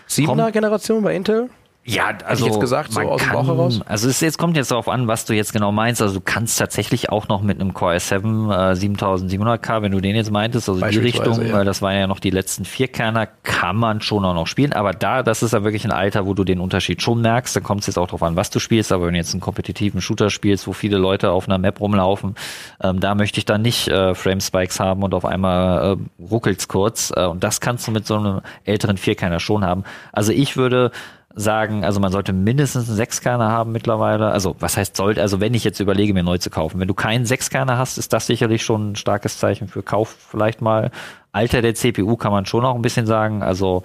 siebener 0.07 0.53
Generation 0.53 1.03
bei 1.03 1.15
Intel? 1.15 1.49
Ja, 1.89 2.13
also 2.27 2.45
jetzt 2.45 2.61
gesagt, 2.61 2.93
so 2.93 3.01
aus 3.01 3.23
dem 3.23 3.33
Bauch 3.33 3.47
heraus. 3.47 3.81
Also 3.87 4.09
es 4.09 4.21
jetzt 4.21 4.37
kommt 4.37 4.59
jetzt 4.59 4.71
darauf 4.71 4.89
an, 4.89 5.09
was 5.09 5.25
du 5.25 5.33
jetzt 5.33 5.55
genau 5.55 5.73
meinst. 5.73 6.03
Also 6.03 6.17
du 6.17 6.21
kannst 6.21 6.59
tatsächlich 6.59 7.09
auch 7.09 7.29
noch 7.29 7.41
mit 7.41 7.61
einem 7.61 7.73
Core 7.73 7.97
i7 7.97 8.73
äh, 8.73 8.75
7700K, 8.75 9.81
wenn 9.81 9.93
du 9.93 10.01
den 10.01 10.15
jetzt 10.15 10.31
meintest, 10.31 10.69
also 10.69 10.85
die 10.87 10.99
Richtung, 10.99 11.41
ja. 11.41 11.55
weil 11.55 11.65
das 11.65 11.81
waren 11.81 11.97
ja 11.97 12.07
noch 12.07 12.21
die 12.21 12.29
letzten 12.29 12.67
vier 12.67 12.89
Kerner, 12.89 13.27
kann 13.43 13.77
man 13.77 14.03
schon 14.03 14.23
auch 14.27 14.35
noch 14.35 14.47
spielen. 14.47 14.75
Aber 14.75 14.93
da, 14.93 15.23
das 15.23 15.43
ist 15.43 15.53
ja 15.53 15.65
wirklich 15.65 15.87
ein 15.87 15.91
Alter, 15.91 16.27
wo 16.27 16.35
du 16.35 16.45
den 16.45 16.61
Unterschied 16.61 17.01
schon 17.01 17.23
merkst. 17.23 17.57
Dann 17.57 17.63
kommt 17.63 17.81
es 17.81 17.87
jetzt 17.87 17.99
auch 17.99 18.07
darauf 18.07 18.23
an, 18.23 18.37
was 18.37 18.51
du 18.51 18.59
spielst. 18.59 18.93
Aber 18.93 19.07
wenn 19.07 19.15
du 19.15 19.19
jetzt 19.19 19.33
einen 19.33 19.41
kompetitiven 19.41 20.03
Shooter 20.03 20.29
spielst, 20.29 20.67
wo 20.67 20.75
viele 20.75 20.99
Leute 20.99 21.31
auf 21.31 21.49
einer 21.49 21.57
Map 21.57 21.81
rumlaufen, 21.81 22.35
ähm, 22.83 23.01
da 23.01 23.15
möchte 23.15 23.39
ich 23.39 23.47
dann 23.47 23.63
nicht 23.63 23.89
äh, 23.89 24.15
Frame 24.15 24.41
Spikes 24.41 24.79
haben 24.79 25.03
und 25.03 25.15
auf 25.15 25.25
einmal 25.25 25.97
äh, 25.97 26.23
ruckelt's 26.23 26.69
kurz. 26.69 27.15
Äh, 27.17 27.25
und 27.25 27.43
das 27.43 27.63
kannst 27.63 27.89
du 27.89 27.93
mit 27.93 28.07
so 28.07 28.17
einem 28.17 28.41
älteren 28.65 28.99
Vierkerner 28.99 29.41
schon 29.41 29.65
haben. 29.65 29.85
Also 30.13 30.33
ich 30.33 30.59
würde 30.59 30.91
sagen, 31.39 31.85
also 31.85 32.01
man 32.01 32.13
sollte 32.13 32.33
mindestens 32.33 32.89
einen 32.89 32.97
Sechskerner 32.97 33.49
haben 33.49 33.73
mittlerweile. 33.73 34.31
Also 34.31 34.57
was 34.59 34.77
heißt 34.77 34.97
sollte, 34.97 35.23
also 35.23 35.41
wenn 35.41 35.55
ich 35.55 35.65
jetzt 35.65 35.81
überlege, 35.81 36.15
mir 36.15 36.23
neu 36.23 36.39
zu 36.39 36.51
kaufen. 36.51 36.81
Wenn 36.81 36.89
du 36.89 36.95
keinen 36.95 37.27
Sechskerner 37.27 37.79
hast, 37.79 37.99
ist 37.99 38.13
das 38.13 38.27
sicherlich 38.27 38.65
schon 38.65 38.93
ein 38.93 38.97
starkes 38.97 39.39
Zeichen 39.39 39.69
für 39.69 39.83
Kauf 39.83 40.09
vielleicht 40.09 40.61
mal. 40.61 40.91
Alter 41.33 41.63
der 41.63 41.75
CPU 41.75 42.17
kann 42.17 42.33
man 42.33 42.47
schon 42.47 42.65
auch 42.65 42.75
ein 42.75 42.83
bisschen 42.83 43.07
sagen. 43.07 43.43
Also 43.43 43.83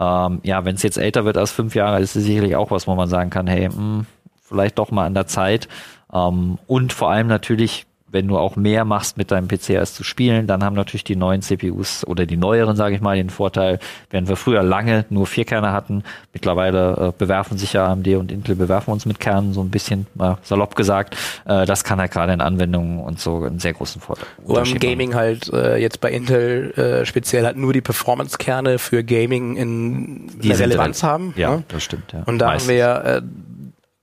ähm, 0.00 0.40
ja, 0.42 0.64
wenn 0.64 0.74
es 0.74 0.82
jetzt 0.82 0.98
älter 0.98 1.24
wird 1.24 1.36
als 1.36 1.52
fünf 1.52 1.74
Jahre, 1.74 2.00
ist 2.00 2.16
es 2.16 2.24
sicherlich 2.24 2.56
auch 2.56 2.70
was, 2.70 2.86
wo 2.86 2.94
man 2.94 3.08
sagen 3.08 3.30
kann, 3.30 3.46
hey, 3.46 3.68
mh, 3.68 3.76
hm, 3.76 4.06
vielleicht 4.42 4.78
doch 4.78 4.90
mal 4.90 5.06
an 5.06 5.14
der 5.14 5.26
Zeit. 5.26 5.68
Ähm, 6.12 6.58
und 6.66 6.92
vor 6.92 7.10
allem 7.10 7.26
natürlich 7.26 7.86
wenn 8.10 8.28
du 8.28 8.38
auch 8.38 8.56
mehr 8.56 8.84
machst 8.84 9.16
mit 9.16 9.30
deinem 9.30 9.48
PC 9.48 9.70
als 9.70 9.94
zu 9.94 10.04
spielen, 10.04 10.46
dann 10.46 10.62
haben 10.62 10.76
natürlich 10.76 11.04
die 11.04 11.16
neuen 11.16 11.42
CPUs 11.42 12.06
oder 12.06 12.24
die 12.24 12.36
neueren, 12.36 12.76
sage 12.76 12.94
ich 12.94 13.00
mal, 13.00 13.16
den 13.16 13.30
Vorteil, 13.30 13.80
während 14.10 14.28
wir 14.28 14.36
früher 14.36 14.62
lange 14.62 15.04
nur 15.10 15.26
vier 15.26 15.44
Kerne 15.44 15.72
hatten, 15.72 16.04
mittlerweile 16.32 17.08
äh, 17.08 17.12
bewerfen 17.16 17.58
sich 17.58 17.72
ja 17.72 17.86
AMD 17.86 18.06
und 18.08 18.30
Intel 18.30 18.54
bewerfen 18.54 18.92
uns 18.92 19.06
mit 19.06 19.18
Kernen, 19.18 19.52
so 19.52 19.60
ein 19.60 19.70
bisschen 19.70 20.06
mal 20.14 20.38
salopp 20.42 20.76
gesagt. 20.76 21.16
Äh, 21.46 21.66
das 21.66 21.82
kann 21.82 21.98
halt 21.98 22.12
gerade 22.12 22.32
in 22.32 22.40
Anwendungen 22.40 23.00
und 23.00 23.18
so 23.18 23.42
einen 23.42 23.58
sehr 23.58 23.72
großen 23.72 24.00
Vorteil. 24.00 24.26
Oder 24.44 24.62
im 24.64 24.78
Gaming 24.78 25.14
halt 25.14 25.52
äh, 25.52 25.76
jetzt 25.76 26.00
bei 26.00 26.10
Intel 26.12 26.72
äh, 26.72 27.06
speziell 27.06 27.44
halt 27.44 27.56
nur 27.56 27.72
die 27.72 27.80
Performance-Kerne 27.80 28.78
für 28.78 29.02
Gaming 29.02 29.56
in 29.56 30.30
die 30.40 30.52
Relevanz 30.52 31.02
haben. 31.02 31.34
Ja, 31.36 31.56
ne? 31.56 31.64
das 31.68 31.82
stimmt. 31.82 32.12
Ja. 32.12 32.22
Und 32.26 32.38
da 32.38 32.46
Meistens. 32.46 32.70
haben 32.70 32.76
wir 32.76 33.04
äh, 33.04 33.22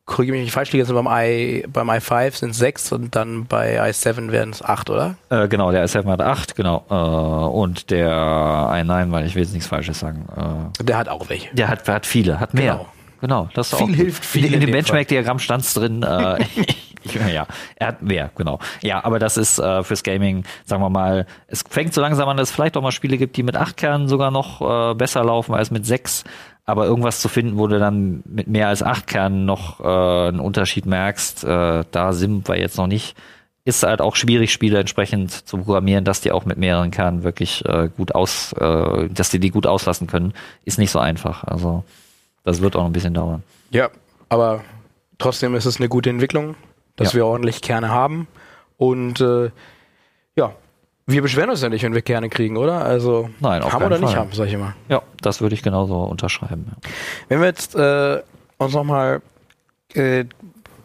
korrigiere 0.05 0.38
mich 0.38 0.45
nicht 0.45 0.53
falsch, 0.53 0.72
liege 0.72 0.91
beim, 0.93 1.07
i, 1.07 1.63
beim 1.67 1.89
i5 1.89 2.36
sind 2.36 2.50
es 2.51 2.57
6 2.57 2.91
und 2.91 3.15
dann 3.15 3.45
bei 3.45 3.81
i7 3.81 4.31
werden 4.31 4.51
es 4.51 4.62
8, 4.63 4.89
oder? 4.89 5.15
Äh, 5.29 5.48
genau, 5.48 5.72
der 5.72 5.86
i7 5.86 6.05
hat 6.07 6.22
8, 6.22 6.55
genau. 6.55 6.86
Äh, 6.89 6.93
und 6.93 7.89
der 7.89 8.12
i9, 8.12 9.12
weil 9.12 9.25
ich 9.25 9.36
will 9.36 9.43
jetzt 9.43 9.53
nichts 9.53 9.67
Falsches 9.67 10.00
sagen. 10.00 10.27
Äh, 10.79 10.83
der 10.83 10.98
hat 10.98 11.10
auch 11.10 11.29
welche. 11.29 11.53
Der 11.55 11.69
hat, 11.69 11.88
hat 11.88 12.05
viele, 12.05 12.39
hat 12.39 12.53
mehr. 12.53 12.74
Genau. 12.74 12.88
Genau, 13.22 13.50
das 13.53 13.74
viel 13.74 13.86
auch, 13.86 13.95
hilft 13.95 14.25
viel. 14.25 14.45
In, 14.48 14.55
in 14.55 14.60
dem 14.60 14.72
Benchmark-Diagramm 14.72 15.39
stand 15.39 15.63
es 15.63 15.74
drin. 15.74 16.03
Äh, 16.03 16.43
ja, 17.33 17.48
er 17.75 17.88
hat 17.88 18.01
mehr, 18.01 18.31
genau. 18.36 18.60
Ja, 18.81 19.03
aber 19.03 19.19
das 19.19 19.38
ist 19.38 19.60
äh, 19.60 19.83
fürs 19.83 20.03
Gaming, 20.03 20.43
sagen 20.65 20.81
wir 20.81 20.89
mal, 20.89 21.25
es 21.48 21.63
fängt 21.67 21.93
so 21.93 22.01
langsam 22.01 22.27
an, 22.29 22.38
dass 22.38 22.50
es 22.50 22.55
vielleicht 22.55 22.77
auch 22.77 22.81
mal 22.81 22.91
Spiele 22.91 23.17
gibt, 23.17 23.36
die 23.38 23.43
mit 23.43 23.55
acht 23.55 23.77
Kernen 23.77 24.07
sogar 24.07 24.31
noch 24.31 24.62
äh, 24.91 24.95
besser 24.95 25.24
laufen 25.24 25.53
als 25.53 25.72
mit 25.72 25.86
sechs. 25.86 26.24
Aber 26.65 26.86
irgendwas 26.86 27.20
zu 27.20 27.27
finden, 27.27 27.58
wo 27.58 27.67
du 27.67 27.77
dann 27.77 28.24
mit 28.25 28.48
mehr 28.48 28.70
als 28.70 28.84
acht 28.84 29.08
Kernen 29.08 29.46
noch 29.46 29.82
äh, 29.82 30.27
einen 30.29 30.39
Unterschied 30.39 30.86
merkst, 30.86 31.43
äh, 31.43 31.84
da 31.91 32.13
sind 32.13 32.48
wir 32.48 32.58
jetzt 32.58 32.77
noch 32.77 32.88
nicht. 32.88 33.15
Ist 33.65 33.84
halt 33.84 34.01
auch 34.01 34.15
schwierig, 34.15 34.51
Spiele 34.51 34.79
entsprechend 34.79 35.32
zu 35.32 35.58
programmieren, 35.58 36.05
dass 36.05 36.22
die 36.22 36.32
auch 36.32 36.46
mit 36.46 36.58
mehreren 36.58 36.91
Kernen 36.91 37.24
wirklich 37.24 37.65
äh, 37.65 37.89
gut 37.96 38.15
aus, 38.15 38.53
äh, 38.53 39.10
dass 39.10 39.29
die 39.29 39.39
die 39.39 39.51
gut 39.51 39.67
auslassen 39.67 40.08
können, 40.08 40.34
ist 40.63 40.79
nicht 40.79 40.91
so 40.91 41.00
einfach. 41.00 41.43
Also 41.43 41.84
das 42.43 42.62
wird 42.62 42.75
auch 42.75 42.86
ein 42.86 42.93
bisschen 42.93 43.13
dauern. 43.13 43.43
Ja, 43.72 43.89
aber 44.29 44.63
trotzdem 45.17 45.55
ist 45.55 45.65
es 45.65 45.77
eine 45.77 45.89
gute 45.89 46.10
Entwicklung, 46.10 46.55
dass 46.96 47.13
ja. 47.13 47.17
wir 47.17 47.25
ordentlich 47.25 47.62
Kerne 47.62 47.89
haben. 47.89 48.27
Und 48.77 49.22
äh, 49.22 49.51
ja, 50.36 50.53
wir 51.05 51.22
beschweren 51.22 51.50
uns 51.50 51.62
ja 51.62 51.69
nicht, 51.69 51.83
wenn 51.83 51.93
wir 51.93 52.01
Kerne 52.01 52.29
kriegen, 52.29 52.57
oder? 52.57 52.83
Also 52.86 53.29
Nein, 53.39 53.62
auf 53.62 53.74
haben 53.74 53.83
oder 53.83 53.98
Fall. 53.98 54.05
nicht 54.05 54.15
haben, 54.15 54.29
sag 54.33 54.48
ich 54.48 54.53
immer. 54.53 54.74
Ja, 54.89 55.01
das 55.22 55.41
würde 55.41 55.55
ich 55.55 55.63
genauso 55.63 55.95
unterschreiben. 56.03 56.65
Ja. 56.69 56.89
Wenn 57.29 57.39
wir 57.39 57.48
jetzt 57.48 57.75
äh, 57.75 58.22
uns 58.57 58.74
nochmal 58.74 59.22
äh, 59.93 60.25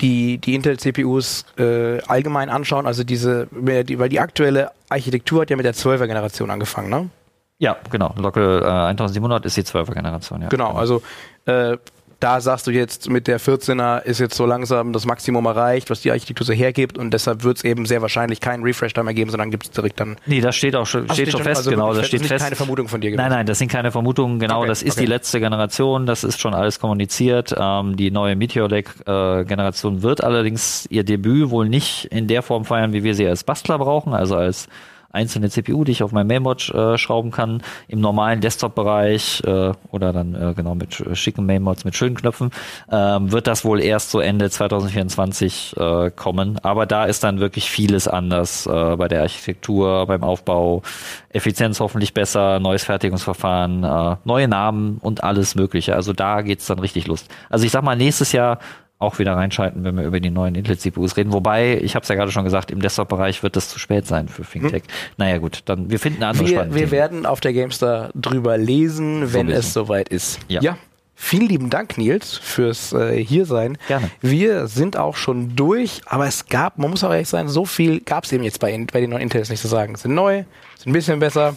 die, 0.00 0.38
die 0.38 0.54
Intel-CPUs 0.54 1.44
äh, 1.58 2.00
allgemein 2.02 2.50
anschauen, 2.50 2.86
also 2.86 3.04
diese, 3.04 3.48
weil 3.50 3.84
die 3.84 4.20
aktuelle 4.20 4.70
Architektur 4.88 5.42
hat 5.42 5.50
ja 5.50 5.56
mit 5.56 5.66
der 5.66 5.74
12er 5.74 6.06
Generation 6.06 6.50
angefangen, 6.50 6.90
ne? 6.90 7.10
Ja, 7.58 7.76
genau. 7.90 8.14
Local 8.16 8.62
äh, 8.62 8.88
1700 8.90 9.44
ist 9.44 9.56
die 9.56 9.62
12er 9.62 9.94
Generation, 9.94 10.42
ja. 10.42 10.48
Genau, 10.48 10.72
also 10.74 11.02
äh, 11.46 11.76
da 12.20 12.40
sagst 12.40 12.66
du 12.66 12.72
jetzt, 12.72 13.08
mit 13.08 13.28
der 13.28 13.40
14er 13.40 14.02
ist 14.02 14.18
jetzt 14.18 14.34
so 14.34 14.44
langsam 14.44 14.92
das 14.92 15.06
Maximum 15.06 15.46
erreicht, 15.46 15.88
was 15.88 16.00
die 16.00 16.10
Architektur 16.10 16.44
so 16.44 16.52
hergibt 16.52 16.98
und 16.98 17.12
deshalb 17.12 17.44
wird 17.44 17.58
es 17.58 17.64
eben 17.64 17.86
sehr 17.86 18.02
wahrscheinlich 18.02 18.40
keinen 18.40 18.64
Refresh 18.64 18.92
da 18.92 19.04
mehr 19.04 19.14
geben, 19.14 19.30
sondern 19.30 19.50
gibt 19.50 19.64
es 19.64 19.70
direkt 19.70 20.00
dann. 20.00 20.16
Nee, 20.26 20.40
das 20.40 20.56
steht 20.56 20.74
auch 20.74 20.86
schon, 20.86 21.04
steht, 21.04 21.14
steht 21.14 21.30
schon 21.30 21.42
fest, 21.42 21.58
also 21.58 21.70
genau, 21.70 21.94
das 21.94 22.08
steht 22.08 22.26
fest. 22.26 22.42
keine 22.42 22.56
Vermutung 22.56 22.88
von 22.88 23.00
dir 23.00 23.10
gewesen. 23.10 23.22
Nein, 23.22 23.30
nein, 23.30 23.46
das 23.46 23.58
sind 23.58 23.70
keine 23.70 23.92
Vermutungen, 23.92 24.40
genau, 24.40 24.60
okay, 24.60 24.68
das 24.68 24.82
ist 24.82 24.96
okay. 24.96 25.02
die 25.02 25.06
letzte 25.06 25.38
Generation, 25.38 26.06
das 26.06 26.24
ist 26.24 26.40
schon 26.40 26.54
alles 26.54 26.80
kommuniziert. 26.80 27.54
Ähm, 27.56 27.96
die 27.96 28.10
neue 28.10 28.34
Meteor 28.34 28.68
Lake 28.68 28.90
äh, 29.06 29.44
Generation 29.44 30.02
wird 30.02 30.22
allerdings 30.22 30.86
ihr 30.90 31.04
Debüt 31.04 31.50
wohl 31.50 31.68
nicht 31.68 32.06
in 32.06 32.26
der 32.26 32.42
Form 32.42 32.64
feiern, 32.64 32.92
wie 32.92 33.04
wir 33.04 33.14
sie 33.14 33.26
als 33.26 33.44
Bastler 33.44 33.78
brauchen, 33.78 34.12
also 34.12 34.36
als 34.36 34.68
einzelne 35.10 35.48
CPU, 35.48 35.84
die 35.84 35.92
ich 35.92 36.02
auf 36.02 36.12
mein 36.12 36.26
Mainboard 36.26 36.68
äh, 36.68 36.98
schrauben 36.98 37.30
kann, 37.30 37.62
im 37.88 38.00
normalen 38.00 38.40
Desktop-Bereich 38.40 39.42
äh, 39.44 39.72
oder 39.90 40.12
dann 40.12 40.34
äh, 40.34 40.52
genau 40.54 40.74
mit 40.74 41.02
schicken 41.14 41.46
Mainboards 41.46 41.84
mit 41.84 41.96
schönen 41.96 42.14
Knöpfen, 42.14 42.50
ähm, 42.90 43.32
wird 43.32 43.46
das 43.46 43.64
wohl 43.64 43.80
erst 43.80 44.10
so 44.10 44.20
Ende 44.20 44.50
2024 44.50 45.76
äh, 45.78 46.10
kommen. 46.10 46.58
Aber 46.62 46.84
da 46.84 47.06
ist 47.06 47.24
dann 47.24 47.40
wirklich 47.40 47.70
vieles 47.70 48.06
anders 48.06 48.66
äh, 48.66 48.96
bei 48.96 49.08
der 49.08 49.22
Architektur, 49.22 50.06
beim 50.06 50.22
Aufbau, 50.22 50.82
Effizienz 51.30 51.80
hoffentlich 51.80 52.12
besser, 52.12 52.60
neues 52.60 52.84
Fertigungsverfahren, 52.84 53.84
äh, 53.84 54.16
neue 54.24 54.48
Namen 54.48 54.98
und 54.98 55.24
alles 55.24 55.54
Mögliche. 55.54 55.94
Also 55.94 56.12
da 56.12 56.42
geht's 56.42 56.66
dann 56.66 56.78
richtig 56.78 57.06
Lust. 57.06 57.28
Also 57.48 57.64
ich 57.64 57.72
sag 57.72 57.82
mal, 57.82 57.96
nächstes 57.96 58.32
Jahr 58.32 58.58
auch 58.98 59.18
wieder 59.18 59.36
reinschalten, 59.36 59.84
wenn 59.84 59.96
wir 59.96 60.04
über 60.04 60.18
die 60.18 60.30
neuen 60.30 60.54
Intel-CPUs 60.56 61.16
reden. 61.16 61.32
Wobei, 61.32 61.78
ich 61.80 61.94
habe 61.94 62.02
es 62.02 62.08
ja 62.08 62.16
gerade 62.16 62.32
schon 62.32 62.44
gesagt, 62.44 62.70
im 62.70 62.80
Desktop-Bereich 62.80 63.42
wird 63.42 63.54
das 63.54 63.68
zu 63.68 63.78
spät 63.78 64.06
sein 64.06 64.28
für 64.28 64.42
ThinkTech. 64.42 64.82
Hm. 64.82 64.90
Naja 65.18 65.38
gut, 65.38 65.62
dann 65.66 65.90
wir 65.90 66.00
finden 66.00 66.22
andere 66.24 66.48
Wir, 66.48 66.74
wir 66.74 66.90
werden 66.90 67.24
auf 67.24 67.40
der 67.40 67.52
Gamestar 67.52 68.10
drüber 68.14 68.58
lesen, 68.58 69.32
wenn 69.32 69.48
so 69.48 69.52
es 69.52 69.72
soweit 69.72 70.08
ist. 70.08 70.40
Ja. 70.48 70.60
ja. 70.62 70.78
Vielen 71.20 71.48
lieben 71.48 71.68
Dank, 71.68 71.98
Nils, 71.98 72.38
fürs 72.38 72.92
äh, 72.92 73.22
Hiersein. 73.22 73.76
Gerne. 73.88 74.08
Wir 74.20 74.68
sind 74.68 74.96
auch 74.96 75.16
schon 75.16 75.56
durch, 75.56 76.00
aber 76.06 76.26
es 76.28 76.46
gab, 76.46 76.78
man 76.78 76.90
muss 76.90 77.02
auch 77.02 77.10
ehrlich 77.10 77.28
sein, 77.28 77.48
so 77.48 77.64
viel 77.64 78.00
gab 78.00 78.22
es 78.22 78.32
eben 78.32 78.44
jetzt 78.44 78.60
bei, 78.60 78.86
bei 78.92 79.00
den 79.00 79.10
neuen 79.10 79.22
Intels 79.22 79.50
nicht 79.50 79.60
zu 79.60 79.66
sagen. 79.66 79.96
Sind 79.96 80.14
neu, 80.14 80.44
sind 80.78 80.90
ein 80.90 80.92
bisschen 80.92 81.18
besser, 81.18 81.56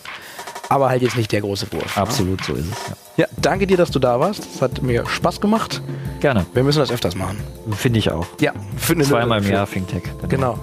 aber 0.67 0.89
halt 0.89 1.01
jetzt 1.01 1.15
nicht 1.15 1.31
der 1.31 1.41
große 1.41 1.71
Wurf. 1.71 1.95
Ne? 1.95 2.01
Absolut, 2.01 2.39
ne? 2.39 2.45
so 2.45 2.53
ist 2.53 2.65
es. 2.65 2.89
Ja. 2.89 2.95
ja, 3.17 3.25
danke 3.37 3.67
dir, 3.67 3.77
dass 3.77 3.91
du 3.91 3.99
da 3.99 4.19
warst. 4.19 4.47
Es 4.55 4.61
hat 4.61 4.81
mir 4.81 5.05
Spaß 5.05 5.39
gemacht. 5.39 5.81
Gerne. 6.21 6.45
Wir 6.53 6.63
müssen 6.63 6.79
das 6.79 6.91
öfters 6.91 7.15
machen. 7.15 7.37
Finde 7.71 7.99
ich 7.99 8.11
auch. 8.11 8.25
Ja, 8.39 8.53
finde 8.77 9.05
Zweimal 9.05 9.43
im 9.43 9.51
Jahr 9.51 9.67
Fintech. 9.67 10.03
Genau. 10.27 10.57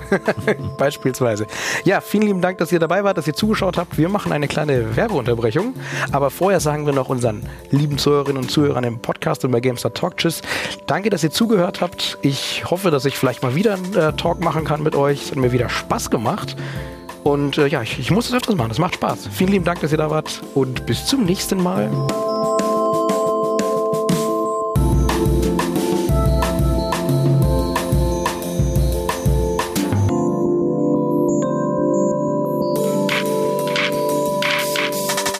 genau. 0.47 0.75
Beispielsweise. 0.79 1.47
Ja, 1.85 2.01
vielen 2.01 2.25
lieben 2.25 2.40
Dank, 2.40 2.59
dass 2.59 2.73
ihr 2.73 2.79
dabei 2.79 3.05
wart, 3.05 3.18
dass 3.18 3.27
ihr 3.27 3.35
zugeschaut 3.35 3.77
habt. 3.77 3.99
Wir 3.99 4.09
machen 4.09 4.33
eine 4.33 4.49
kleine 4.49 4.97
Werbeunterbrechung. 4.97 5.75
Aber 6.12 6.31
vorher 6.31 6.61
sagen 6.61 6.87
wir 6.87 6.92
noch 6.92 7.09
unseren 7.09 7.42
lieben 7.71 7.99
Zuhörerinnen 7.99 8.42
und 8.42 8.51
Zuhörern 8.51 8.85
im 8.85 9.01
Podcast 9.01 9.44
und 9.44 9.51
bei 9.51 9.61
GameStar 9.61 9.94
Talk 9.94 10.16
Tschüss. 10.16 10.42
Danke, 10.87 11.11
dass 11.11 11.23
ihr 11.23 11.31
zugehört 11.31 11.81
habt. 11.81 12.18
Ich 12.23 12.64
hoffe, 12.71 12.90
dass 12.90 13.05
ich 13.05 13.16
vielleicht 13.16 13.42
mal 13.42 13.55
wieder 13.55 13.75
einen 13.75 13.94
äh, 13.94 14.12
Talk 14.14 14.40
machen 14.40 14.64
kann 14.64 14.83
mit 14.83 14.97
euch. 14.97 15.25
Es 15.25 15.31
hat 15.33 15.38
mir 15.38 15.53
wieder 15.53 15.68
Spaß 15.68 16.11
gemacht. 16.11 16.57
Und 17.24 17.59
äh, 17.59 17.66
ja, 17.66 17.83
ich, 17.83 17.98
ich 17.98 18.11
muss 18.11 18.28
das 18.28 18.37
öfters 18.37 18.57
machen. 18.57 18.68
Das 18.68 18.78
macht 18.78 18.94
Spaß. 18.94 19.28
Vielen 19.33 19.50
lieben 19.50 19.64
Dank, 19.64 19.81
dass 19.81 19.92
ihr 19.92 19.98
da 19.98 20.11
wart 20.11 20.42
und 20.54 20.87
bis 20.87 21.07
zum 21.07 21.24
nächsten 21.24 21.62
Mal. 21.62 21.90